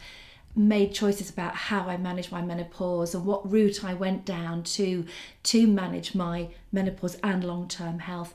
made 0.56 0.94
choices 0.94 1.30
about 1.30 1.54
how 1.54 1.88
I 1.88 1.96
managed 1.96 2.30
my 2.30 2.42
menopause 2.42 3.14
and 3.14 3.24
what 3.24 3.50
route 3.50 3.84
I 3.84 3.94
went 3.94 4.24
down 4.24 4.62
to 4.64 5.04
to 5.44 5.66
manage 5.66 6.14
my 6.14 6.48
menopause 6.70 7.16
and 7.22 7.42
long 7.42 7.68
term 7.68 7.98
health. 7.98 8.34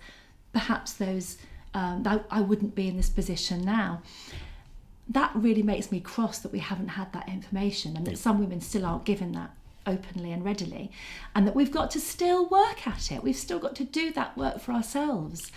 Perhaps 0.51 0.93
those 0.93 1.37
um, 1.73 2.03
I, 2.05 2.21
I 2.31 2.41
wouldn't 2.41 2.75
be 2.75 2.87
in 2.87 2.97
this 2.97 3.09
position 3.09 3.63
now. 3.63 4.01
That 5.07 5.31
really 5.33 5.63
makes 5.63 5.91
me 5.91 5.99
cross 5.99 6.39
that 6.39 6.51
we 6.51 6.59
haven't 6.59 6.89
had 6.89 7.13
that 7.13 7.29
information 7.29 7.95
and 7.95 8.05
that 8.05 8.17
some 8.17 8.39
women 8.39 8.61
still 8.61 8.85
aren't 8.85 9.05
given 9.05 9.31
that 9.33 9.51
openly 9.87 10.31
and 10.31 10.45
readily, 10.45 10.91
and 11.33 11.47
that 11.47 11.55
we've 11.55 11.71
got 11.71 11.89
to 11.91 11.99
still 11.99 12.47
work 12.47 12.87
at 12.87 13.11
it. 13.11 13.23
We've 13.23 13.35
still 13.35 13.59
got 13.59 13.75
to 13.77 13.83
do 13.83 14.11
that 14.13 14.37
work 14.37 14.59
for 14.59 14.71
ourselves. 14.71 15.51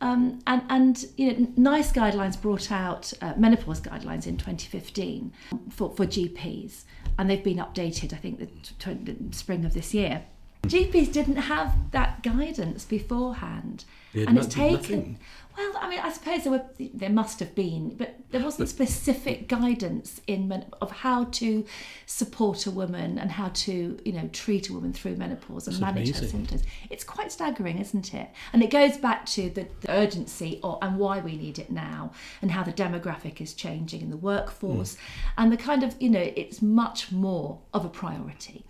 Um, 0.00 0.40
and, 0.46 0.62
and 0.70 1.04
you 1.16 1.32
know, 1.32 1.48
NICE 1.56 1.92
guidelines 1.92 2.40
brought 2.40 2.72
out 2.72 3.12
uh, 3.20 3.34
menopause 3.36 3.80
guidelines 3.80 4.26
in 4.26 4.36
2015 4.38 5.32
for, 5.70 5.94
for 5.94 6.06
GPs, 6.06 6.84
and 7.18 7.28
they've 7.28 7.44
been 7.44 7.58
updated, 7.58 8.14
I 8.14 8.16
think, 8.16 8.38
the, 8.38 8.46
t- 8.46 8.94
the 8.94 9.36
spring 9.36 9.64
of 9.64 9.74
this 9.74 9.92
year. 9.92 10.22
GPs 10.66 11.12
didn't 11.12 11.36
have 11.36 11.74
that 11.92 12.22
guidance 12.22 12.84
beforehand, 12.84 13.84
and 14.14 14.38
it's 14.38 14.46
taken. 14.46 14.72
Nothing. 14.74 15.18
Well, 15.60 15.72
I 15.78 15.90
mean, 15.90 15.98
I 15.98 16.10
suppose 16.10 16.44
there 16.44 16.52
were 16.52 16.64
there 16.94 17.10
must 17.10 17.38
have 17.40 17.54
been, 17.54 17.94
but 17.96 18.14
there 18.30 18.42
wasn't 18.42 18.70
specific 18.70 19.46
guidance 19.46 20.22
in 20.26 20.64
of 20.80 20.90
how 20.90 21.24
to 21.24 21.66
support 22.06 22.66
a 22.66 22.70
woman 22.70 23.18
and 23.18 23.30
how 23.30 23.48
to 23.48 23.98
you 24.02 24.12
know 24.12 24.28
treat 24.32 24.70
a 24.70 24.72
woman 24.72 24.94
through 24.94 25.16
menopause 25.16 25.68
and 25.68 25.78
manage 25.78 26.08
amazing. 26.08 26.24
her 26.24 26.30
symptoms. 26.30 26.62
It's 26.88 27.04
quite 27.04 27.30
staggering, 27.30 27.78
isn't 27.78 28.14
it? 28.14 28.30
And 28.54 28.62
it 28.62 28.70
goes 28.70 28.96
back 28.96 29.26
to 29.26 29.50
the, 29.50 29.66
the 29.82 29.90
urgency 29.90 30.60
or, 30.62 30.78
and 30.80 30.96
why 30.96 31.20
we 31.20 31.36
need 31.36 31.58
it 31.58 31.70
now, 31.70 32.12
and 32.40 32.50
how 32.50 32.62
the 32.62 32.72
demographic 32.72 33.42
is 33.42 33.52
changing 33.52 34.00
in 34.00 34.08
the 34.08 34.16
workforce, 34.16 34.94
mm. 34.94 34.98
and 35.36 35.52
the 35.52 35.58
kind 35.58 35.82
of 35.82 35.94
you 36.00 36.08
know 36.08 36.32
it's 36.36 36.62
much 36.62 37.12
more 37.12 37.58
of 37.74 37.84
a 37.84 37.90
priority. 37.90 38.64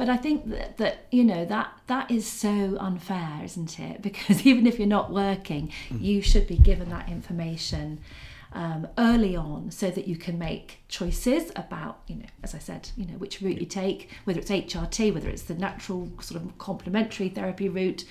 But 0.00 0.08
I 0.08 0.16
think 0.16 0.48
that, 0.48 0.78
that 0.78 1.04
you 1.10 1.24
know 1.24 1.44
that 1.44 1.74
that 1.88 2.10
is 2.10 2.26
so 2.26 2.78
unfair, 2.80 3.42
isn't 3.44 3.78
it? 3.78 4.00
Because 4.10 4.46
even 4.46 4.66
if 4.66 4.78
you're 4.78 4.88
not 4.88 5.12
working, 5.12 5.70
mm. 5.90 6.00
you 6.00 6.22
should 6.22 6.46
be 6.46 6.56
given 6.56 6.88
that 6.88 7.10
information 7.10 8.00
um, 8.52 8.88
early 8.98 9.36
on 9.36 9.70
so 9.70 9.90
that 9.90 10.08
you 10.08 10.16
can 10.16 10.38
make 10.38 10.78
choices 10.88 11.52
about, 11.54 12.00
you 12.06 12.16
know, 12.16 12.26
as 12.42 12.54
I 12.54 12.58
said, 12.58 12.90
you 12.96 13.06
know, 13.06 13.14
which 13.14 13.40
route 13.40 13.60
you 13.60 13.66
take, 13.66 14.08
whether 14.24 14.40
it's 14.40 14.50
HRT, 14.50 15.14
whether 15.14 15.28
it's 15.28 15.42
the 15.42 15.54
natural 15.54 16.10
sort 16.20 16.42
of 16.42 16.58
complementary 16.58 17.28
therapy 17.28 17.68
route, 17.68 18.04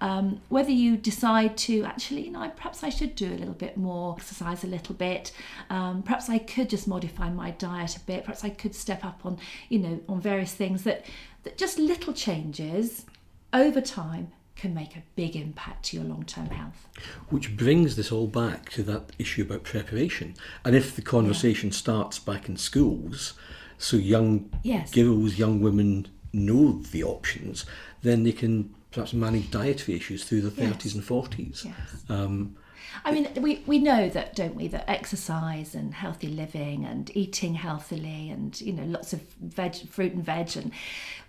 um, 0.00 0.40
whether 0.48 0.70
you 0.70 0.96
decide 0.96 1.56
to 1.58 1.84
actually, 1.84 2.26
you 2.26 2.30
know, 2.30 2.50
perhaps 2.56 2.84
I 2.84 2.88
should 2.88 3.14
do 3.14 3.28
a 3.28 3.34
little 3.34 3.54
bit 3.54 3.76
more, 3.76 4.14
exercise 4.16 4.62
a 4.62 4.68
little 4.68 4.94
bit, 4.94 5.32
um, 5.70 6.02
perhaps 6.02 6.28
I 6.28 6.38
could 6.38 6.70
just 6.70 6.86
modify 6.86 7.30
my 7.30 7.50
diet 7.52 7.96
a 7.96 8.00
bit, 8.00 8.24
perhaps 8.24 8.44
I 8.44 8.50
could 8.50 8.74
step 8.74 9.04
up 9.04 9.20
on, 9.24 9.38
you 9.68 9.78
know, 9.80 10.00
on 10.08 10.20
various 10.20 10.52
things 10.52 10.84
that, 10.84 11.04
that 11.42 11.58
just 11.58 11.78
little 11.78 12.12
changes 12.12 13.04
over 13.52 13.80
time 13.80 14.32
can 14.56 14.74
make 14.74 14.96
a 14.96 15.02
big 15.14 15.36
impact 15.36 15.84
to 15.86 15.96
your 15.96 16.04
long 16.04 16.24
term 16.24 16.50
health. 16.50 16.88
Which 17.30 17.56
brings 17.56 17.96
this 17.96 18.10
all 18.10 18.26
back 18.26 18.70
to 18.70 18.82
that 18.84 19.12
issue 19.18 19.42
about 19.42 19.62
preparation. 19.62 20.34
And 20.64 20.74
if 20.74 20.96
the 20.96 21.02
conversation 21.02 21.68
yeah. 21.68 21.74
starts 21.74 22.18
back 22.18 22.48
in 22.48 22.56
schools, 22.56 23.34
so 23.78 23.96
young 23.96 24.50
yes. 24.62 24.90
girls, 24.90 25.38
young 25.38 25.60
women 25.60 26.08
know 26.32 26.82
the 26.90 27.04
options, 27.04 27.64
then 28.02 28.24
they 28.24 28.32
can 28.32 28.74
perhaps 28.90 29.12
manage 29.12 29.50
dietary 29.50 29.96
issues 29.96 30.24
through 30.24 30.40
the 30.40 30.50
30s 30.50 30.84
yes. 30.84 30.94
and 30.94 31.04
40s. 31.04 31.64
Yes. 31.64 31.76
Um, 32.08 32.56
I 33.04 33.12
mean, 33.12 33.28
we, 33.40 33.62
we 33.66 33.78
know 33.78 34.08
that, 34.08 34.34
don't 34.34 34.54
we, 34.54 34.68
that 34.68 34.88
exercise 34.88 35.74
and 35.74 35.94
healthy 35.94 36.28
living 36.28 36.84
and 36.84 37.10
eating 37.16 37.54
healthily 37.54 38.30
and, 38.30 38.60
you 38.60 38.72
know, 38.72 38.84
lots 38.84 39.12
of 39.12 39.20
veg, 39.40 39.76
fruit 39.88 40.12
and 40.12 40.24
veg, 40.24 40.56
and 40.56 40.72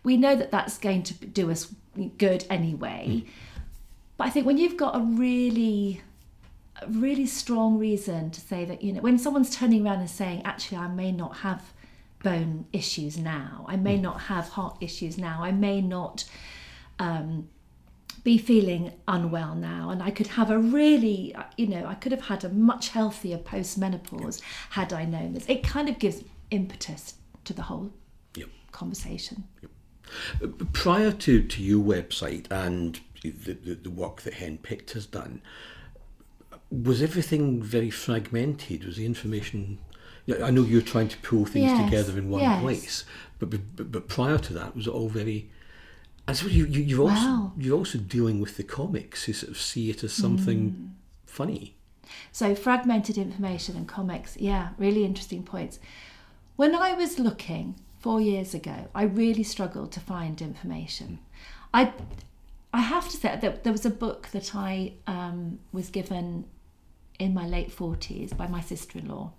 we 0.03 0.17
know 0.17 0.35
that 0.35 0.51
that's 0.51 0.77
going 0.77 1.03
to 1.03 1.13
do 1.13 1.51
us 1.51 1.73
good 2.17 2.45
anyway. 2.49 3.23
Mm. 3.23 3.27
But 4.17 4.27
I 4.27 4.29
think 4.29 4.45
when 4.45 4.57
you've 4.57 4.77
got 4.77 4.95
a 4.95 4.99
really, 4.99 6.01
a 6.81 6.87
really 6.87 7.25
strong 7.25 7.77
reason 7.77 8.31
to 8.31 8.41
say 8.41 8.65
that, 8.65 8.81
you 8.81 8.93
know, 8.93 9.01
when 9.01 9.17
someone's 9.17 9.55
turning 9.55 9.85
around 9.85 9.99
and 9.99 10.09
saying, 10.09 10.41
actually, 10.43 10.77
I 10.77 10.87
may 10.87 11.11
not 11.11 11.37
have 11.37 11.73
bone 12.23 12.65
issues 12.73 13.17
now, 13.17 13.65
I 13.67 13.75
may 13.75 13.97
mm. 13.97 14.01
not 14.01 14.21
have 14.21 14.49
heart 14.49 14.77
issues 14.81 15.17
now, 15.17 15.43
I 15.43 15.51
may 15.51 15.81
not. 15.81 16.25
Um, 16.99 17.47
be 18.23 18.37
feeling 18.37 18.91
unwell 19.07 19.55
now 19.55 19.89
and 19.89 20.03
I 20.03 20.11
could 20.11 20.27
have 20.27 20.51
a 20.51 20.57
really 20.57 21.35
you 21.57 21.67
know 21.67 21.85
I 21.85 21.95
could 21.95 22.11
have 22.11 22.21
had 22.21 22.43
a 22.43 22.49
much 22.49 22.89
healthier 22.89 23.37
post 23.37 23.77
menopause 23.77 24.41
had 24.71 24.91
I 24.93 25.05
known 25.05 25.33
this 25.33 25.45
it 25.47 25.63
kind 25.63 25.87
of 25.89 25.99
gives 25.99 26.23
impetus 26.51 27.15
to 27.45 27.53
the 27.53 27.63
whole 27.63 27.91
yep. 28.35 28.49
conversation 28.71 29.45
yep. 29.61 29.71
Uh, 30.43 30.47
prior 30.73 31.11
to, 31.11 31.43
to 31.43 31.61
your 31.61 31.83
website 31.83 32.47
and 32.49 32.99
the, 33.21 33.29
the, 33.29 33.75
the 33.75 33.89
work 33.91 34.23
that 34.23 34.35
Henpicked 34.35 34.91
has 34.93 35.05
done 35.05 35.41
was 36.71 37.01
everything 37.01 37.61
very 37.61 37.91
fragmented 37.91 38.85
was 38.85 38.97
the 38.97 39.05
information 39.05 39.77
I 40.43 40.51
know 40.51 40.61
you're 40.61 40.81
trying 40.81 41.09
to 41.09 41.17
pull 41.19 41.45
things 41.45 41.71
yes. 41.71 41.85
together 41.85 42.17
in 42.17 42.29
one 42.29 42.41
yes. 42.41 42.61
place 42.61 43.05
but, 43.37 43.49
but 43.49 43.91
but 43.91 44.07
prior 44.07 44.37
to 44.39 44.53
that 44.53 44.75
was 44.75 44.87
it 44.87 44.91
all 44.91 45.09
very 45.09 45.49
and 46.29 46.37
so 46.37 46.45
you, 46.45 46.67
you, 46.67 46.81
you're, 46.83 47.01
also, 47.01 47.15
wow. 47.15 47.51
you're 47.57 47.75
also 47.75 47.97
dealing 47.97 48.39
with 48.39 48.55
the 48.55 48.61
comics. 48.63 49.27
You 49.27 49.33
sort 49.33 49.49
of 49.49 49.59
see 49.59 49.89
it 49.89 50.03
as 50.03 50.13
something 50.13 50.71
mm. 50.71 50.89
funny. 51.25 51.75
So, 52.31 52.53
fragmented 52.53 53.17
information 53.17 53.75
and 53.75 53.87
comics, 53.87 54.37
yeah, 54.37 54.69
really 54.77 55.05
interesting 55.05 55.41
points. 55.41 55.79
When 56.55 56.75
I 56.75 56.93
was 56.93 57.17
looking 57.17 57.79
four 57.99 58.21
years 58.21 58.53
ago, 58.53 58.89
I 58.93 59.05
really 59.05 59.41
struggled 59.41 59.91
to 59.93 59.99
find 59.99 60.39
information. 60.39 61.17
I, 61.73 61.93
I 62.71 62.81
have 62.81 63.09
to 63.09 63.17
say 63.17 63.35
that 63.41 63.63
there 63.63 63.73
was 63.73 63.87
a 63.87 63.89
book 63.89 64.27
that 64.27 64.53
I 64.53 64.93
um, 65.07 65.57
was 65.71 65.89
given 65.89 66.45
in 67.17 67.33
my 67.33 67.47
late 67.47 67.75
40s 67.75 68.37
by 68.37 68.45
my 68.45 68.61
sister 68.61 68.99
in 68.99 69.07
law 69.07 69.31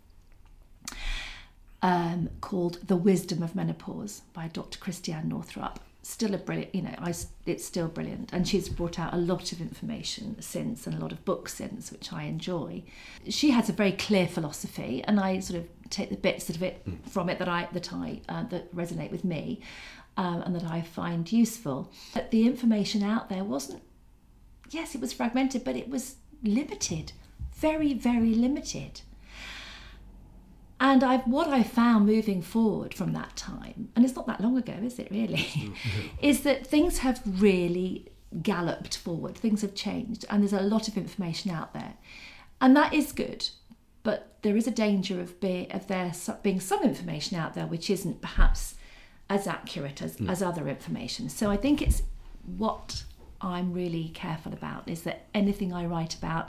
um, 1.83 2.31
called 2.40 2.85
The 2.85 2.96
Wisdom 2.96 3.44
of 3.44 3.55
Menopause 3.55 4.22
by 4.33 4.48
Dr. 4.48 4.81
Christiane 4.81 5.29
Northrup 5.29 5.79
still 6.02 6.34
a 6.34 6.38
brilliant, 6.38 6.74
you 6.74 6.82
know, 6.82 6.94
I, 6.98 7.14
it's 7.46 7.64
still 7.64 7.88
brilliant. 7.88 8.32
And 8.32 8.46
she's 8.46 8.68
brought 8.68 8.98
out 8.98 9.12
a 9.14 9.18
lot 9.18 9.52
of 9.52 9.60
information 9.60 10.40
since 10.40 10.86
and 10.86 10.96
a 10.96 11.00
lot 11.00 11.12
of 11.12 11.24
books 11.24 11.54
since, 11.54 11.92
which 11.92 12.12
I 12.12 12.24
enjoy. 12.24 12.82
She 13.28 13.50
has 13.50 13.68
a 13.68 13.72
very 13.72 13.92
clear 13.92 14.26
philosophy, 14.26 15.02
and 15.04 15.20
I 15.20 15.40
sort 15.40 15.60
of 15.60 15.68
take 15.90 16.10
the 16.10 16.16
bits 16.16 16.48
of 16.48 16.62
it 16.62 16.84
mm. 16.88 17.08
from 17.08 17.28
it 17.28 17.38
that 17.38 17.48
I 17.48 17.68
that 17.72 17.92
I 17.92 18.20
uh, 18.28 18.44
that 18.44 18.74
resonate 18.74 19.10
with 19.10 19.24
me, 19.24 19.60
um, 20.16 20.42
and 20.42 20.54
that 20.54 20.64
I 20.64 20.82
find 20.82 21.30
useful. 21.30 21.92
But 22.14 22.30
the 22.30 22.46
information 22.46 23.02
out 23.02 23.28
there 23.28 23.44
wasn't. 23.44 23.82
Yes, 24.70 24.94
it 24.94 25.00
was 25.00 25.12
fragmented, 25.12 25.64
but 25.64 25.76
it 25.76 25.88
was 25.88 26.16
limited, 26.42 27.12
very 27.54 27.92
very 27.92 28.34
limited. 28.34 29.02
And 30.82 31.04
I've 31.04 31.26
what 31.26 31.48
I 31.48 31.62
found 31.62 32.06
moving 32.06 32.40
forward 32.40 32.94
from 32.94 33.12
that 33.12 33.36
time, 33.36 33.90
and 33.94 34.04
it's 34.04 34.16
not 34.16 34.26
that 34.26 34.40
long 34.40 34.56
ago, 34.56 34.72
is 34.82 34.98
it 34.98 35.08
really? 35.10 35.74
is 36.22 36.42
that 36.42 36.66
things 36.66 36.98
have 36.98 37.20
really 37.26 38.08
galloped 38.42 38.96
forward. 38.96 39.36
Things 39.36 39.60
have 39.60 39.74
changed, 39.74 40.24
and 40.30 40.42
there's 40.42 40.54
a 40.54 40.62
lot 40.62 40.88
of 40.88 40.96
information 40.96 41.50
out 41.50 41.74
there, 41.74 41.94
and 42.60 42.74
that 42.76 42.94
is 42.94 43.12
good. 43.12 43.48
But 44.02 44.38
there 44.40 44.56
is 44.56 44.66
a 44.66 44.70
danger 44.70 45.20
of, 45.20 45.38
be, 45.40 45.68
of 45.70 45.86
there 45.86 46.10
being 46.42 46.58
some 46.58 46.82
information 46.82 47.36
out 47.36 47.52
there 47.52 47.66
which 47.66 47.90
isn't 47.90 48.22
perhaps 48.22 48.76
as 49.28 49.46
accurate 49.46 50.00
as, 50.00 50.16
mm. 50.16 50.30
as 50.30 50.42
other 50.42 50.68
information. 50.68 51.28
So 51.28 51.50
I 51.50 51.58
think 51.58 51.82
it's 51.82 52.02
what 52.56 53.04
I'm 53.42 53.74
really 53.74 54.08
careful 54.08 54.54
about 54.54 54.88
is 54.88 55.02
that 55.02 55.26
anything 55.34 55.74
I 55.74 55.84
write 55.84 56.14
about, 56.14 56.48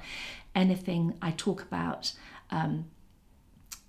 anything 0.55 1.17
I 1.21 1.31
talk 1.31 1.61
about. 1.61 2.13
Um, 2.51 2.85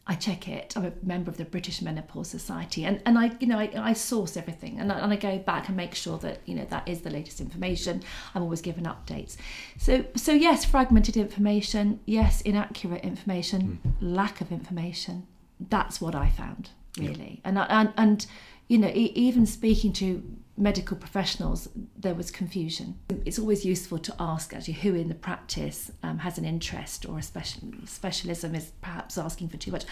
I 0.05 0.17
check 0.17 0.49
it. 0.49 0.77
I'm 0.77 0.85
a 0.85 0.93
member 1.03 1.31
of 1.31 1.37
the 1.37 1.45
British 1.45 1.81
Menopause 1.81 2.29
Society, 2.29 2.85
and, 2.85 3.01
and 3.07 3.17
I, 3.17 3.37
you 3.39 3.47
know, 3.47 3.59
I, 3.59 3.71
I 3.77 3.93
source 3.93 4.37
everything, 4.37 4.81
and 4.81 4.91
I, 4.91 4.99
and 4.99 5.13
I 5.13 5.17
go 5.17 5.39
back 5.39 5.69
and 5.69 5.77
make 5.77 5.95
sure 5.95 6.19
that 6.19 6.41
you 6.45 6.57
know 6.57 6.65
that 6.71 6.89
is 6.89 7.03
the 7.03 7.11
latest 7.11 7.41
information. 7.41 8.03
I'm 8.35 8.43
always 8.43 8.61
given 8.61 8.85
updates. 8.85 9.37
So, 9.79 10.05
so 10.17 10.33
yes, 10.33 10.65
fragmented 10.65 11.17
information, 11.17 12.01
yes, 12.05 12.41
inaccurate 12.41 13.05
information, 13.05 13.81
mm. 13.87 13.93
lack 14.01 14.41
of 14.41 14.51
information. 14.51 15.27
That's 15.61 16.01
what 16.01 16.17
I 16.17 16.31
found 16.31 16.71
really, 16.99 17.41
and 17.45 17.57
and 17.59 17.93
and 17.97 18.27
you 18.67 18.79
know, 18.79 18.91
even 18.95 19.47
speaking 19.47 19.93
to 19.93 20.23
medical 20.57 20.97
professionals, 20.97 21.69
there 21.97 22.15
was 22.15 22.31
confusion. 22.31 22.99
It's 23.25 23.39
always 23.39 23.65
useful 23.65 23.99
to 23.99 24.15
ask 24.21 24.55
actually 24.55 24.75
who 24.75 24.95
in 24.95 25.09
the 25.09 25.15
practice 25.15 25.91
um, 26.03 26.19
has 26.19 26.39
an 26.39 26.45
interest 26.45 27.07
or 27.07 27.19
a 27.19 27.23
special 27.23 27.63
specialism 27.87 28.55
is 28.55 28.73
perhaps 28.81 29.17
asking 29.17 29.49
for 29.49 29.57
too 29.57 29.71
much, 29.71 29.85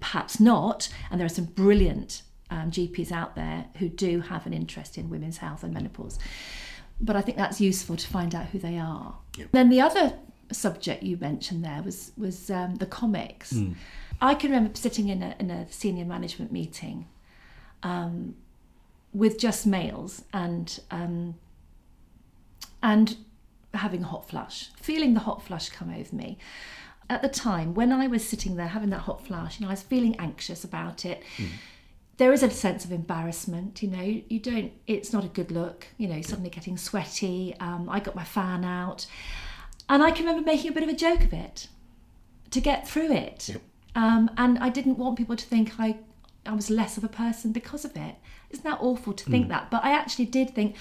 perhaps 0.00 0.38
not. 0.38 0.88
And 1.10 1.20
there 1.20 1.26
are 1.26 1.30
some 1.30 1.46
brilliant 1.46 2.22
um, 2.50 2.70
GPs 2.70 3.10
out 3.10 3.34
there 3.34 3.66
who 3.78 3.88
do 3.88 4.20
have 4.20 4.46
an 4.46 4.52
interest 4.52 4.96
in 4.96 5.10
women's 5.10 5.38
health 5.38 5.64
and 5.64 5.74
menopause. 5.74 6.18
but 7.00 7.16
I 7.16 7.20
think 7.20 7.36
that's 7.36 7.60
useful 7.60 7.96
to 7.96 8.06
find 8.06 8.34
out 8.34 8.46
who 8.46 8.58
they 8.58 8.78
are. 8.78 9.16
Yep. 9.36 9.48
Then 9.52 9.68
the 9.68 9.80
other 9.80 10.14
subject 10.52 11.02
you 11.02 11.16
mentioned 11.16 11.64
there 11.64 11.82
was 11.82 12.12
was 12.16 12.50
um, 12.50 12.76
the 12.76 12.86
comics. 12.86 13.52
I 14.20 14.34
can 14.34 14.50
remember 14.50 14.74
sitting 14.76 15.08
in 15.08 15.22
a, 15.22 15.34
in 15.38 15.50
a 15.50 15.70
senior 15.70 16.04
management 16.04 16.52
meeting 16.52 17.06
um, 17.82 18.36
with 19.16 19.38
just 19.38 19.66
males 19.66 20.24
and 20.32 20.78
um, 20.90 21.34
and 22.82 23.16
having 23.72 24.02
a 24.02 24.06
hot 24.06 24.28
flush, 24.28 24.70
feeling 24.76 25.14
the 25.14 25.20
hot 25.20 25.42
flush 25.42 25.70
come 25.70 25.90
over 25.90 26.14
me. 26.14 26.38
At 27.08 27.22
the 27.22 27.28
time, 27.28 27.72
when 27.74 27.92
I 27.92 28.08
was 28.08 28.26
sitting 28.26 28.56
there 28.56 28.66
having 28.66 28.90
that 28.90 29.00
hot 29.00 29.26
flush, 29.26 29.58
you 29.58 29.64
know, 29.64 29.70
I 29.70 29.72
was 29.72 29.82
feeling 29.82 30.16
anxious 30.18 30.64
about 30.64 31.04
it. 31.04 31.22
There 32.18 32.32
is 32.32 32.42
a 32.42 32.50
sense 32.50 32.84
of 32.84 32.92
embarrassment, 32.92 33.82
you 33.82 33.88
know. 33.88 34.22
You 34.28 34.38
don't. 34.38 34.72
It's 34.86 35.12
not 35.12 35.24
a 35.24 35.28
good 35.28 35.50
look, 35.50 35.86
you 35.96 36.08
know. 36.08 36.20
Suddenly 36.20 36.50
getting 36.50 36.76
sweaty. 36.76 37.54
Um, 37.58 37.88
I 37.88 38.00
got 38.00 38.14
my 38.14 38.24
fan 38.24 38.64
out, 38.64 39.06
and 39.88 40.02
I 40.02 40.10
can 40.10 40.26
remember 40.26 40.44
making 40.44 40.70
a 40.70 40.74
bit 40.74 40.82
of 40.82 40.88
a 40.88 40.94
joke 40.94 41.22
of 41.22 41.32
it 41.32 41.68
to 42.50 42.60
get 42.60 42.86
through 42.88 43.12
it. 43.12 43.48
Yep. 43.48 43.62
Um, 43.94 44.30
and 44.36 44.58
I 44.58 44.68
didn't 44.68 44.98
want 44.98 45.16
people 45.16 45.36
to 45.36 45.46
think 45.46 45.72
I, 45.78 45.96
I 46.46 46.54
was 46.54 46.70
less 46.70 46.96
of 46.96 47.04
a 47.04 47.08
person 47.08 47.52
because 47.52 47.84
of 47.84 47.96
it. 47.96 48.16
Isn't 48.50 48.64
that 48.64 48.78
awful 48.80 49.12
to 49.12 49.24
think 49.24 49.46
hmm. 49.46 49.50
that? 49.50 49.70
But 49.70 49.84
I 49.84 49.90
actually 49.90 50.26
did 50.26 50.54
think 50.54 50.76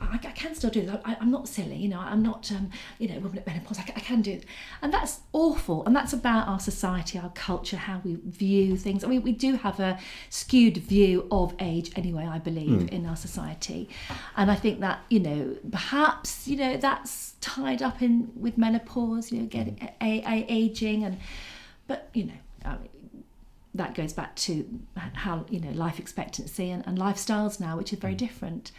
I, 0.00 0.14
I 0.14 0.18
can 0.18 0.54
still 0.54 0.70
do 0.70 0.82
this. 0.82 0.96
I, 1.04 1.16
I'm 1.20 1.30
not 1.30 1.48
silly, 1.48 1.76
you 1.76 1.88
know. 1.88 2.00
I'm 2.00 2.22
not, 2.22 2.50
um, 2.50 2.70
you 2.98 3.08
know, 3.08 3.18
woman 3.18 3.38
at 3.38 3.46
menopause. 3.46 3.78
I, 3.78 3.82
I 3.94 4.00
can 4.00 4.22
do 4.22 4.32
it, 4.32 4.46
and 4.80 4.92
that's 4.92 5.20
awful. 5.32 5.84
And 5.84 5.94
that's 5.94 6.14
about 6.14 6.48
our 6.48 6.58
society, 6.58 7.18
our 7.18 7.30
culture, 7.30 7.76
how 7.76 8.00
we 8.04 8.18
view 8.24 8.76
things. 8.76 9.04
I 9.04 9.08
mean, 9.08 9.22
we 9.22 9.32
do 9.32 9.56
have 9.56 9.78
a 9.80 9.98
skewed 10.30 10.78
view 10.78 11.26
of 11.30 11.54
age, 11.60 11.92
anyway. 11.94 12.26
I 12.26 12.38
believe 12.38 12.82
hmm. 12.82 12.88
in 12.88 13.04
our 13.04 13.16
society, 13.16 13.88
and 14.36 14.50
I 14.50 14.54
think 14.54 14.80
that 14.80 15.00
you 15.10 15.20
know, 15.20 15.56
perhaps 15.70 16.48
you 16.48 16.56
know, 16.56 16.78
that's 16.78 17.34
tied 17.42 17.82
up 17.82 18.00
in 18.00 18.30
with 18.34 18.56
menopause. 18.56 19.30
You 19.30 19.40
know, 19.40 19.46
getting 19.46 19.76
hmm. 19.76 19.86
a, 20.00 20.22
a, 20.26 20.46
aging, 20.48 21.04
and 21.04 21.18
but 21.86 22.08
you 22.14 22.24
know. 22.24 22.32
I 22.62 22.76
mean, 22.76 22.88
that 23.74 23.94
goes 23.94 24.12
back 24.12 24.34
to 24.34 24.80
how 24.96 25.46
you 25.48 25.60
know 25.60 25.70
life 25.70 25.98
expectancy 25.98 26.70
and, 26.70 26.86
and 26.86 26.98
lifestyles 26.98 27.60
now, 27.60 27.76
which 27.76 27.92
is 27.92 27.98
very 27.98 28.14
different. 28.14 28.72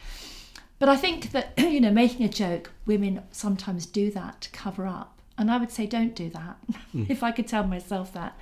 But 0.79 0.89
I 0.89 0.97
think 0.97 1.31
that 1.31 1.53
you 1.57 1.81
know 1.81 1.91
making 1.91 2.25
a 2.25 2.29
joke, 2.29 2.71
women 2.85 3.23
sometimes 3.31 3.85
do 3.85 4.11
that 4.11 4.41
to 4.41 4.49
cover 4.51 4.85
up, 4.87 5.19
and 5.37 5.49
I 5.51 5.57
would 5.57 5.71
say 5.71 5.85
don't 5.85 6.15
do 6.15 6.29
that. 6.29 6.57
if 7.09 7.23
I 7.23 7.31
could 7.31 7.47
tell 7.47 7.65
myself 7.65 8.13
that, 8.13 8.37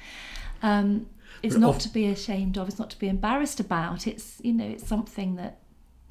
um, 0.62 1.08
it's 1.42 1.56
But 1.56 1.62
not 1.62 1.80
to 1.82 1.90
be 1.90 2.08
ashamed 2.08 2.58
of. 2.58 2.68
It's 2.68 2.80
not 2.80 2.90
to 2.92 3.00
be 3.00 3.08
embarrassed 3.08 3.60
about. 3.60 4.08
It's 4.08 4.40
you 4.44 4.54
know 4.54 4.66
it's 4.66 4.88
something 4.88 5.36
that. 5.36 5.60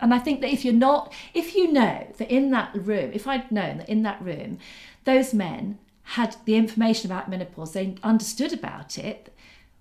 And 0.01 0.15
I 0.15 0.21
think 0.21 0.41
that 0.43 0.53
if 0.53 0.65
you're 0.65 0.75
not, 0.75 1.13
if 1.35 1.57
you 1.57 1.73
know 1.73 2.07
that 2.19 2.31
in 2.31 2.53
that 2.53 2.71
room, 2.73 3.11
if 3.13 3.27
I'd 3.27 3.51
known 3.51 3.79
that 3.79 3.89
in 3.89 4.05
that 4.05 4.23
room, 4.23 4.59
those 5.05 5.35
men 5.35 5.79
had 6.03 6.37
the 6.45 6.55
information 6.55 7.11
about 7.11 7.29
menopause, 7.29 7.73
they 7.73 7.97
understood 8.05 8.53
about 8.53 8.97
it, 8.97 9.35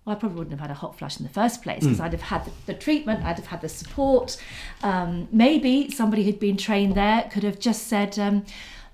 well, 0.07 0.15
I 0.15 0.19
probably 0.19 0.37
wouldn't 0.37 0.57
have 0.57 0.61
had 0.61 0.71
a 0.71 0.79
hot 0.79 0.97
flush 0.97 1.17
in 1.19 1.23
the 1.23 1.33
first 1.33 1.61
place 1.61 1.83
because 1.83 1.99
I'd 1.99 2.13
have 2.13 2.21
had 2.21 2.45
the, 2.45 2.51
the 2.67 2.73
treatment, 2.73 3.25
I'd 3.25 3.35
have 3.35 3.47
had 3.47 3.59
the 3.59 3.67
support. 3.67 4.41
Um, 4.81 5.27
maybe 5.33 5.91
somebody 5.91 6.23
who'd 6.23 6.39
been 6.39 6.55
trained 6.55 6.95
there 6.95 7.29
could 7.29 7.43
have 7.43 7.59
just 7.59 7.87
said, 7.87 8.17
um, 8.17 8.45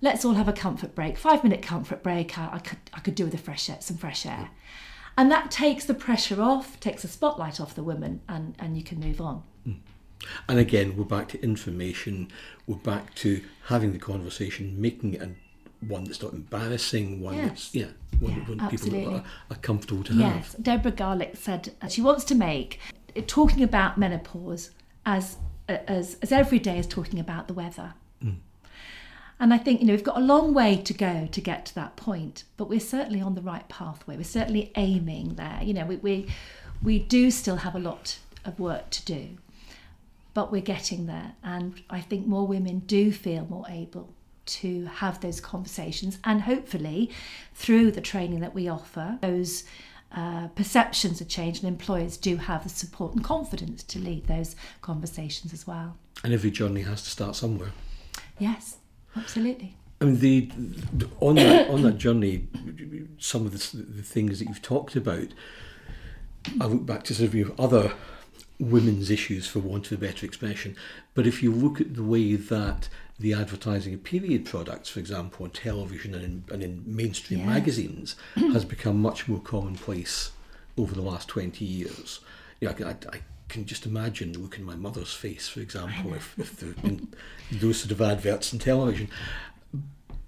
"Let's 0.02 0.26
all 0.26 0.34
have 0.34 0.47
a 0.47 0.54
comfort 0.54 0.95
break, 0.95 1.19
five 1.19 1.43
minute 1.43 1.62
comfort 1.62 2.02
break. 2.02 2.38
I, 2.39 2.49
I 2.54 2.60
could 2.60 2.80
I 2.93 2.99
could 2.99 3.13
do 3.13 3.26
with 3.26 3.34
a 3.36 3.38
fresh 3.38 3.69
air, 3.69 3.78
some 3.80 3.97
fresh 3.97 4.26
air." 4.26 4.49
And 5.15 5.30
that 5.30 5.52
takes 5.52 5.86
the 5.86 5.93
pressure 5.93 6.41
off, 6.41 6.80
takes 6.80 7.04
the 7.04 7.08
spotlight 7.08 7.60
off 7.62 7.76
the 7.76 7.84
woman, 7.84 8.21
and, 8.28 8.56
and 8.58 8.76
you 8.76 8.84
can 8.84 8.99
move 8.99 9.21
on. 9.21 9.43
And 10.49 10.58
again, 10.58 10.97
we're 10.97 11.04
back 11.04 11.28
to 11.30 11.43
information. 11.43 12.32
We're 12.65 12.78
back 12.78 13.13
to 13.15 13.41
having 13.65 13.93
the 13.93 13.99
conversation, 13.99 14.82
making 14.82 15.13
it 15.13 15.21
an, 15.21 15.36
one 15.88 16.04
that's 16.06 16.22
not 16.22 16.34
embarrassing, 16.34 17.22
one 17.22 17.36
Yes. 17.36 17.48
that's 17.48 17.76
yeah, 17.76 17.86
one, 18.19 18.32
Yeah, 18.34 18.56
one 18.56 18.69
people 18.69 19.15
are, 19.15 19.24
are 19.50 19.58
comfortable 19.58 20.04
to 20.04 20.13
Yes, 20.13 20.54
have. 20.54 20.63
Deborah 20.63 20.91
Garlick 20.91 21.36
said 21.38 21.74
uh, 21.82 21.88
she 21.88 22.02
wants 22.02 22.24
to 22.26 22.36
make 22.36 22.80
uh, 23.15 23.22
talking 23.28 23.63
about 23.63 23.98
menopause 23.98 24.72
as 25.06 25.38
as 25.67 26.17
as 26.22 26.32
every 26.32 26.60
day 26.60 26.78
as 26.78 26.88
talking 26.88 27.19
about 27.19 27.48
the 27.48 27.54
weather. 27.54 27.93
And 29.39 29.54
I 29.54 29.58
think 29.58 29.82
you 29.82 29.88
know 29.88 29.93
we've 29.93 30.04
got 30.04 30.15
a 30.17 30.22
long 30.22 30.54
way 30.54 30.78
to 30.78 30.93
go 30.93 31.28
to 31.30 31.41
get 31.41 31.65
to 31.65 31.76
that 31.76 31.96
point, 31.98 32.43
but 32.56 32.69
we're 32.69 32.80
certainly 32.80 33.19
on 33.19 33.36
the 33.36 33.41
right 33.41 33.67
pathway. 33.67 34.15
We're 34.15 34.24
certainly 34.24 34.72
aiming 34.78 35.36
there. 35.36 35.60
You 35.62 35.74
know, 35.74 35.86
we 35.86 35.96
we, 35.98 36.28
we 36.82 37.00
do 37.00 37.30
still 37.32 37.58
have 37.58 37.76
a 37.76 37.80
lot 37.80 38.19
of 38.46 38.58
work 38.60 38.89
to 38.91 39.04
do, 39.04 39.30
but 40.34 40.52
we're 40.52 40.62
getting 40.62 41.08
there. 41.08 41.34
And 41.43 41.82
I 41.89 42.00
think 42.00 42.26
more 42.26 42.48
women 42.48 42.80
do 42.80 43.12
feel 43.12 43.46
more 43.50 43.65
able 43.67 44.13
to 44.45 44.86
have 44.86 45.21
those 45.21 45.39
conversations, 45.39 46.19
and 46.23 46.41
hopefully, 46.41 47.10
through 47.53 47.91
the 47.91 48.01
training 48.01 48.39
that 48.41 48.53
we 48.53 48.67
offer, 48.67 49.17
those 49.21 49.63
uh, 50.12 50.47
perceptions 50.49 51.21
are 51.21 51.25
changed, 51.25 51.63
and 51.63 51.71
employers 51.71 52.17
do 52.17 52.38
have 52.38 52.63
the 52.63 52.69
support 52.69 53.13
and 53.13 53.23
confidence 53.23 53.84
to 53.84 53.99
lead 53.99 54.27
those 54.27 54.56
conversations 54.82 55.53
as 55.53 55.65
well. 55.65 55.97
And 56.23 56.34
every 56.34 56.51
journey 56.51 56.82
has 56.82 57.03
to 57.03 57.10
start 57.10 57.36
somewhere. 57.36 57.71
Yes, 58.38 58.77
absolutely. 59.15 59.75
I 60.01 60.06
mean, 60.06 60.19
the, 60.19 61.08
on 61.19 61.36
that 61.36 61.69
on 61.69 61.82
that 61.84 61.97
journey, 61.97 62.47
some 63.17 63.45
of 63.45 63.51
the, 63.53 63.77
the 63.77 64.03
things 64.03 64.39
that 64.39 64.47
you've 64.49 64.62
talked 64.62 64.95
about, 64.95 65.27
I 66.60 66.65
look 66.65 66.86
back 66.86 67.03
to 67.06 67.15
sort 67.15 67.29
of 67.29 67.36
your 67.36 67.51
other 67.58 67.93
women's 68.60 69.10
issues, 69.10 69.47
for 69.47 69.60
want 69.60 69.91
of 69.91 69.97
a 69.97 70.06
better 70.06 70.25
expression. 70.25 70.75
But 71.13 71.25
if 71.25 71.41
you 71.41 71.51
look 71.51 71.79
at 71.82 71.95
the 71.95 72.03
way 72.03 72.36
that 72.36 72.89
the 73.19 73.34
advertising 73.34 73.93
of 73.93 74.04
period 74.04 74.45
products, 74.45 74.89
for 74.89 74.99
example, 74.99 75.43
on 75.45 75.52
television 75.52 76.13
and 76.15 76.23
in, 76.23 76.43
and 76.52 76.63
in 76.63 76.84
mainstream 76.86 77.41
Yeah. 77.41 77.45
magazines, 77.45 78.15
has 78.36 78.65
become 78.65 78.99
much 79.02 79.28
more 79.28 79.39
commonplace 79.39 80.32
over 80.78 80.93
the 80.95 81.02
last 81.02 81.28
twenty 81.28 81.65
years. 81.65 82.19
You 82.60 82.67
know, 82.67 82.71
I, 82.71 82.76
can- 82.76 82.88
I, 82.88 83.17
I 83.17 83.21
can 83.49 83.65
just 83.65 83.86
imagine 83.86 84.32
the 84.32 84.39
look 84.39 84.58
in 84.58 84.63
my 84.63 84.76
mother's 84.76 85.13
face, 85.13 85.47
for 85.47 85.60
example, 85.60 86.13
if, 86.15 86.34
if 86.39 86.56
there 86.58 86.69
had 86.69 86.82
been 86.82 87.13
those 87.52 87.80
sort 87.80 87.91
of 87.91 88.02
adverts 88.02 88.52
on 88.54 88.60
television. 88.60 89.10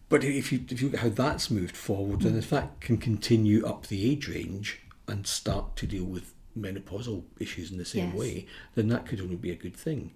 But 0.08 0.24
if 0.24 0.52
you 0.52 0.64
if 0.70 0.82
you 0.82 0.88
look 0.90 0.96
at 0.96 1.00
how 1.04 1.10
that's 1.10 1.50
moved 1.50 1.76
forward, 1.76 2.22
and 2.24 2.36
mm. 2.36 2.38
if 2.38 2.50
that 2.52 2.80
can 2.80 2.98
continue 2.98 3.66
up 3.66 3.88
the 3.88 4.10
age 4.12 4.28
range 4.28 4.82
and 5.08 5.26
start 5.26 5.76
to 5.78 5.88
deal 5.88 6.04
with 6.04 6.34
menopausal 6.58 7.24
issues 7.40 7.72
in 7.72 7.78
the 7.80 7.86
same 7.86 8.10
Yes. 8.10 8.16
way, 8.16 8.46
then 8.76 8.88
that 8.90 9.08
could 9.08 9.20
only 9.20 9.36
be 9.36 9.50
a 9.52 9.56
good 9.56 9.76
thing. 9.76 10.12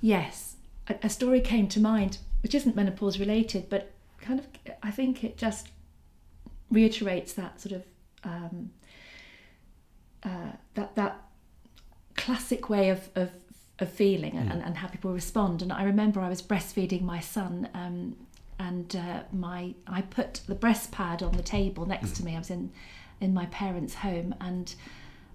Yes, 0.00 0.45
a, 0.88 0.96
a 1.04 1.10
story 1.10 1.40
came 1.40 1.68
to 1.68 1.80
mind, 1.80 2.18
which 2.42 2.54
isn't 2.54 2.76
menopause 2.76 3.18
related, 3.18 3.68
but 3.68 3.92
kind 4.20 4.40
of, 4.40 4.46
I 4.82 4.90
think 4.90 5.24
it 5.24 5.36
just 5.36 5.68
reiterates 6.70 7.32
that 7.34 7.60
sort 7.60 7.76
of 7.76 7.84
um, 8.24 8.70
uh, 10.22 10.52
that 10.74 10.94
that 10.96 11.22
classic 12.16 12.68
way 12.68 12.90
of 12.90 13.08
of, 13.14 13.30
of 13.78 13.90
feeling 13.90 14.36
and, 14.36 14.62
and 14.62 14.76
how 14.76 14.88
people 14.88 15.12
respond. 15.12 15.62
And 15.62 15.72
I 15.72 15.84
remember 15.84 16.20
I 16.20 16.28
was 16.28 16.42
breastfeeding 16.42 17.02
my 17.02 17.20
son. 17.20 17.68
Um, 17.74 18.16
and 18.58 18.96
uh, 18.96 19.22
my 19.32 19.74
I 19.86 20.02
put 20.02 20.40
the 20.46 20.54
breast 20.54 20.90
pad 20.90 21.22
on 21.22 21.36
the 21.36 21.42
table 21.42 21.86
next 21.86 22.16
to 22.16 22.24
me. 22.24 22.34
I 22.34 22.38
was 22.38 22.50
in 22.50 22.72
in 23.20 23.34
my 23.34 23.46
parents' 23.46 23.94
home, 23.94 24.34
and 24.40 24.74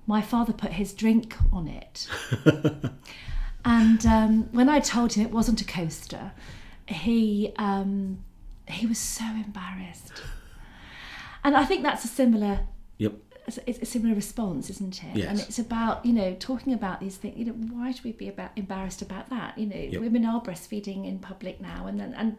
my 0.08 0.22
father 0.22 0.54
put 0.54 0.74
his 0.74 0.94
drink 0.94 1.36
on 1.52 1.68
it. 1.68 2.08
And 3.64 4.06
um, 4.06 4.50
when 4.52 4.70
I 4.70 4.80
told 4.80 5.14
him 5.14 5.26
it 5.26 5.32
wasn't 5.32 5.62
a 5.62 5.66
coaster, 5.66 6.32
he 6.88 7.54
um, 7.58 8.24
he 8.68 8.86
was 8.86 8.98
so 8.98 9.26
embarrassed. 9.26 10.12
And 11.44 11.56
I 11.56 11.66
think 11.66 11.84
that's 11.84 12.06
a 12.06 12.08
similar 12.08 12.62
Yep. 12.98 13.14
it's 13.66 13.80
a 13.82 13.86
similar 13.86 14.14
response, 14.14 14.70
isn't 14.70 15.04
it? 15.04 15.16
Yes. 15.18 15.28
And 15.28 15.40
it's 15.40 15.58
about 15.60 16.06
you 16.06 16.14
know 16.14 16.36
talking 16.40 16.74
about 16.74 17.00
these 17.00 17.18
things. 17.18 17.38
You 17.38 17.46
know, 17.46 17.54
why 17.54 17.92
should 17.92 18.04
we 18.04 18.12
be 18.12 18.28
about 18.30 18.52
embarrassed 18.56 19.02
about 19.02 19.30
that? 19.30 19.58
You 19.58 19.66
know, 19.66 20.00
women 20.00 20.26
are 20.26 20.42
breastfeeding 20.42 21.08
in 21.08 21.20
public 21.20 21.60
now, 21.60 21.88
and 21.88 22.00
then 22.00 22.14
and 22.14 22.38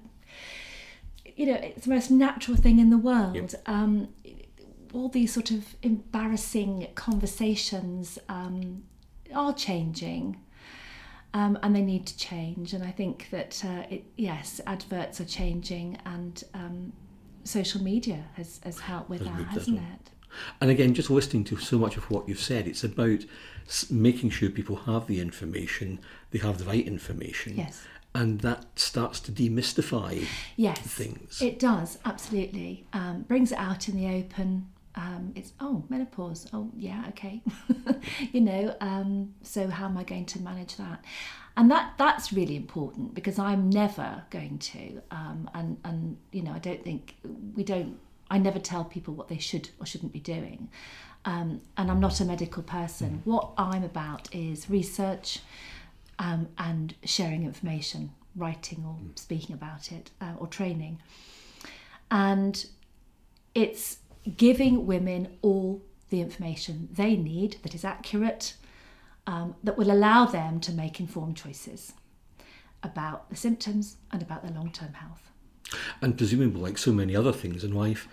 you 1.36 1.46
know 1.46 1.54
it's 1.54 1.84
the 1.86 1.90
most 1.90 2.10
natural 2.10 2.56
thing 2.56 2.78
in 2.78 2.90
the 2.90 2.98
world. 2.98 3.54
Um, 3.66 4.08
all 4.92 5.08
these 5.08 5.32
sort 5.32 5.50
of 5.50 5.74
embarrassing 5.82 6.88
conversations 6.94 8.18
um, 8.28 8.84
are 9.34 9.52
changing. 9.54 10.38
Um, 11.34 11.58
and 11.62 11.74
they 11.74 11.80
need 11.80 12.06
to 12.06 12.16
change, 12.18 12.74
and 12.74 12.84
I 12.84 12.90
think 12.90 13.28
that 13.30 13.62
uh, 13.64 13.84
it, 13.88 14.04
yes, 14.16 14.60
adverts 14.66 15.18
are 15.18 15.24
changing, 15.24 15.96
and 16.04 16.44
um, 16.52 16.92
social 17.44 17.82
media 17.82 18.24
has, 18.34 18.60
has 18.64 18.78
helped 18.80 19.08
with 19.08 19.20
that, 19.24 19.46
hasn't 19.46 19.78
it? 19.78 20.10
And 20.60 20.70
again, 20.70 20.92
just 20.92 21.08
listening 21.10 21.44
to 21.44 21.56
so 21.56 21.78
much 21.78 21.96
of 21.96 22.10
what 22.10 22.28
you've 22.28 22.38
said, 22.40 22.66
it's 22.66 22.84
about 22.84 23.20
making 23.90 24.28
sure 24.30 24.50
people 24.50 24.76
have 24.76 25.06
the 25.06 25.20
information, 25.20 26.00
they 26.32 26.38
have 26.38 26.58
the 26.58 26.64
right 26.64 26.86
information, 26.86 27.56
Yes. 27.56 27.82
and 28.14 28.40
that 28.42 28.66
starts 28.78 29.18
to 29.20 29.32
demystify 29.32 30.26
Yes, 30.56 30.80
things. 30.80 31.40
it 31.40 31.58
does 31.58 31.98
absolutely. 32.04 32.86
Um, 32.92 33.22
brings 33.22 33.52
it 33.52 33.58
out 33.58 33.88
in 33.88 33.96
the 33.96 34.06
open. 34.06 34.68
Um, 34.94 35.32
it's 35.34 35.52
oh 35.60 35.84
menopause. 35.88 36.46
Oh 36.52 36.70
yeah, 36.76 37.04
okay. 37.08 37.40
you 38.32 38.40
know, 38.40 38.74
um, 38.80 39.34
so 39.42 39.68
how 39.68 39.86
am 39.86 39.96
I 39.96 40.04
going 40.04 40.26
to 40.26 40.40
manage 40.40 40.76
that? 40.76 41.04
And 41.56 41.70
that 41.70 41.94
that's 41.98 42.32
really 42.32 42.56
important 42.56 43.14
because 43.14 43.38
I'm 43.38 43.68
never 43.70 44.22
going 44.30 44.58
to, 44.58 45.02
um, 45.10 45.50
and 45.54 45.78
and 45.84 46.16
you 46.30 46.42
know, 46.42 46.52
I 46.52 46.58
don't 46.58 46.82
think 46.82 47.16
we 47.54 47.62
don't. 47.64 47.98
I 48.30 48.38
never 48.38 48.58
tell 48.58 48.84
people 48.84 49.12
what 49.14 49.28
they 49.28 49.38
should 49.38 49.68
or 49.78 49.86
shouldn't 49.86 50.12
be 50.12 50.20
doing, 50.20 50.70
um, 51.24 51.60
and 51.76 51.90
I'm 51.90 52.00
not 52.00 52.20
a 52.20 52.24
medical 52.24 52.62
person. 52.62 53.20
What 53.24 53.50
I'm 53.58 53.84
about 53.84 54.34
is 54.34 54.70
research 54.70 55.40
um, 56.18 56.48
and 56.56 56.94
sharing 57.04 57.44
information, 57.44 58.12
writing 58.34 58.84
or 58.86 58.96
speaking 59.16 59.54
about 59.54 59.92
it, 59.92 60.10
uh, 60.20 60.32
or 60.38 60.46
training, 60.46 61.00
and 62.10 62.64
it's 63.54 63.98
giving 64.36 64.86
women 64.86 65.36
all 65.42 65.82
the 66.10 66.20
information 66.20 66.88
they 66.92 67.16
need 67.16 67.56
that 67.62 67.74
is 67.74 67.84
accurate, 67.84 68.54
um, 69.26 69.54
that 69.62 69.78
will 69.78 69.90
allow 69.90 70.26
them 70.26 70.60
to 70.60 70.72
make 70.72 71.00
informed 71.00 71.36
choices 71.36 71.92
about 72.82 73.30
the 73.30 73.36
symptoms 73.36 73.96
and 74.10 74.22
about 74.22 74.42
their 74.42 74.52
long 74.52 74.70
term 74.70 74.94
health. 74.94 75.30
And 76.00 76.16
presumably, 76.18 76.60
like 76.60 76.78
so 76.78 76.92
many 76.92 77.16
other 77.16 77.32
things 77.32 77.64
in 77.64 77.72
life, 77.72 78.08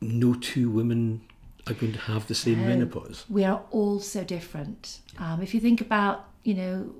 no 0.00 0.34
two 0.34 0.70
women 0.70 1.22
are 1.66 1.74
going 1.74 1.92
to 1.92 1.98
have 1.98 2.26
the 2.26 2.34
same 2.34 2.66
menopause. 2.66 3.26
We 3.28 3.44
are 3.44 3.62
all 3.70 4.00
so 4.00 4.24
different. 4.24 5.00
Um, 5.18 5.42
if 5.42 5.54
you 5.54 5.60
think 5.60 5.80
about, 5.80 6.28
you 6.42 6.54
know, 6.54 6.90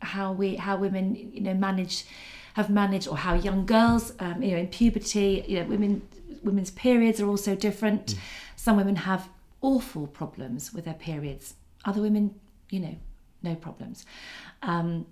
how 0.00 0.32
we 0.32 0.56
how 0.56 0.76
women, 0.76 1.14
you 1.14 1.40
know, 1.40 1.54
manage 1.54 2.04
have 2.54 2.68
managed, 2.68 3.08
or 3.08 3.16
how 3.16 3.34
young 3.34 3.64
girls, 3.64 4.12
um, 4.18 4.42
you 4.42 4.50
know, 4.50 4.58
in 4.58 4.66
puberty, 4.66 5.44
you 5.46 5.60
know, 5.60 5.66
women 5.68 6.02
women's 6.48 6.70
periods 6.70 7.20
are 7.20 7.28
also 7.28 7.54
different. 7.54 8.14
Some 8.56 8.76
women 8.76 8.96
have 8.96 9.28
awful 9.60 10.06
problems 10.06 10.72
with 10.72 10.84
their 10.84 10.94
periods. 10.94 11.54
Other 11.84 12.00
women, 12.00 12.34
you 12.70 12.80
know, 12.80 12.96
no 13.42 13.54
problems. 13.54 14.04
Um, 14.62 15.06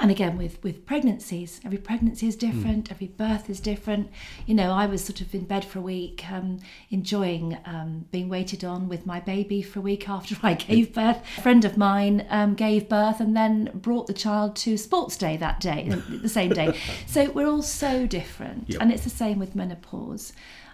and 0.00 0.10
again 0.10 0.36
with 0.38 0.62
with 0.62 0.86
pregnancies 0.86 1.60
every 1.64 1.78
pregnancy 1.78 2.26
is 2.26 2.36
different 2.36 2.90
every 2.90 3.06
birth 3.06 3.48
is 3.50 3.60
different. 3.60 4.10
You 4.46 4.54
know 4.54 4.72
i 4.72 4.86
was 4.86 5.04
sort 5.04 5.20
of 5.20 5.34
in 5.34 5.44
bed 5.44 5.64
for 5.64 5.78
a 5.78 5.82
week 5.82 6.24
um, 6.30 6.58
enjoying 6.90 7.58
um, 7.64 8.06
being 8.10 8.28
waited 8.28 8.64
on 8.64 8.88
with 8.88 9.06
my 9.06 9.20
baby 9.20 9.62
for 9.62 9.78
a 9.78 9.82
week 9.82 10.08
after 10.08 10.36
i 10.42 10.54
gave 10.54 10.94
birth. 10.94 11.18
A 11.38 11.42
friend 11.42 11.64
of 11.64 11.76
mine 11.76 12.26
um, 12.30 12.54
gave 12.54 12.88
birth 12.88 13.20
and 13.20 13.36
then 13.36 13.70
brought 13.74 14.06
the 14.06 14.14
child 14.14 14.56
to 14.56 14.76
sports 14.76 15.16
day 15.16 15.36
that 15.36 15.60
day 15.60 15.88
the 16.08 16.28
same 16.28 16.50
day. 16.50 16.76
So 17.06 17.30
we're 17.30 17.46
all 17.48 17.62
so 17.62 18.06
different. 18.06 18.70
Yep. 18.70 18.80
and 18.80 18.92
it's 18.92 19.04
the 19.04 19.10
same 19.10 19.38
with 19.38 19.54
menopause. 19.54 20.32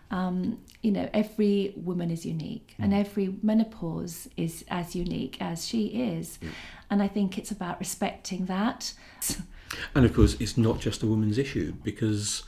Um, 0.09 0.61
you 0.83 0.93
know 0.93 1.11
every 1.13 1.75
woman 1.77 2.11
is 2.11 2.25
unique. 2.25 2.75
And 2.79 2.95
every 2.95 3.37
menopause 3.43 4.29
is 4.37 4.65
as 4.69 4.95
unique 4.95 5.37
as 5.41 5.67
she 5.67 5.87
is 5.87 6.39
and 6.91 7.03
i 7.03 7.09
think 7.09 7.39
it's 7.39 7.51
about 7.51 7.79
respecting 7.81 8.47
that. 8.47 8.93
And 9.95 10.05
of 10.05 10.15
course, 10.15 10.37
it's 10.39 10.57
not 10.57 10.79
just 10.79 11.03
a 11.03 11.07
woman's 11.07 11.39
issue 11.39 11.75
because 11.83 12.45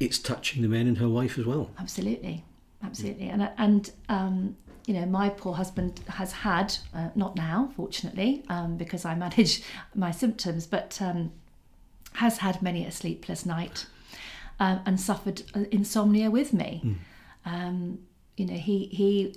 it's 0.00 0.18
touching 0.18 0.62
the 0.62 0.68
men 0.68 0.86
in 0.86 0.96
her 0.96 1.06
life 1.06 1.38
as 1.38 1.44
well. 1.44 1.70
absolutely. 1.78 2.44
Absolutely. 2.82 3.28
And 3.28 3.50
and 3.58 3.90
um, 4.08 4.56
you 4.86 4.94
know 4.94 5.06
my 5.06 5.28
poor 5.30 5.54
husband 5.54 6.00
has 6.08 6.32
had 6.32 6.76
uh, 6.94 7.08
not 7.14 7.36
now 7.36 7.72
fortunately 7.76 8.44
um, 8.48 8.76
because 8.76 9.04
i 9.06 9.14
manage 9.14 9.62
my 9.94 10.10
symptoms 10.10 10.66
but 10.66 11.00
um, 11.00 11.32
has 12.14 12.38
had 12.38 12.60
many 12.60 12.84
a 12.84 12.90
sleepless 12.90 13.46
night 13.46 13.86
um, 14.60 14.80
and 14.86 15.00
suffered 15.00 15.42
uh, 15.54 15.64
insomnia 15.70 16.30
with 16.30 16.52
me. 16.52 16.96
Um, 17.44 18.00
you 18.36 18.46
know 18.46 18.54
he 18.54 18.86
he 18.86 19.34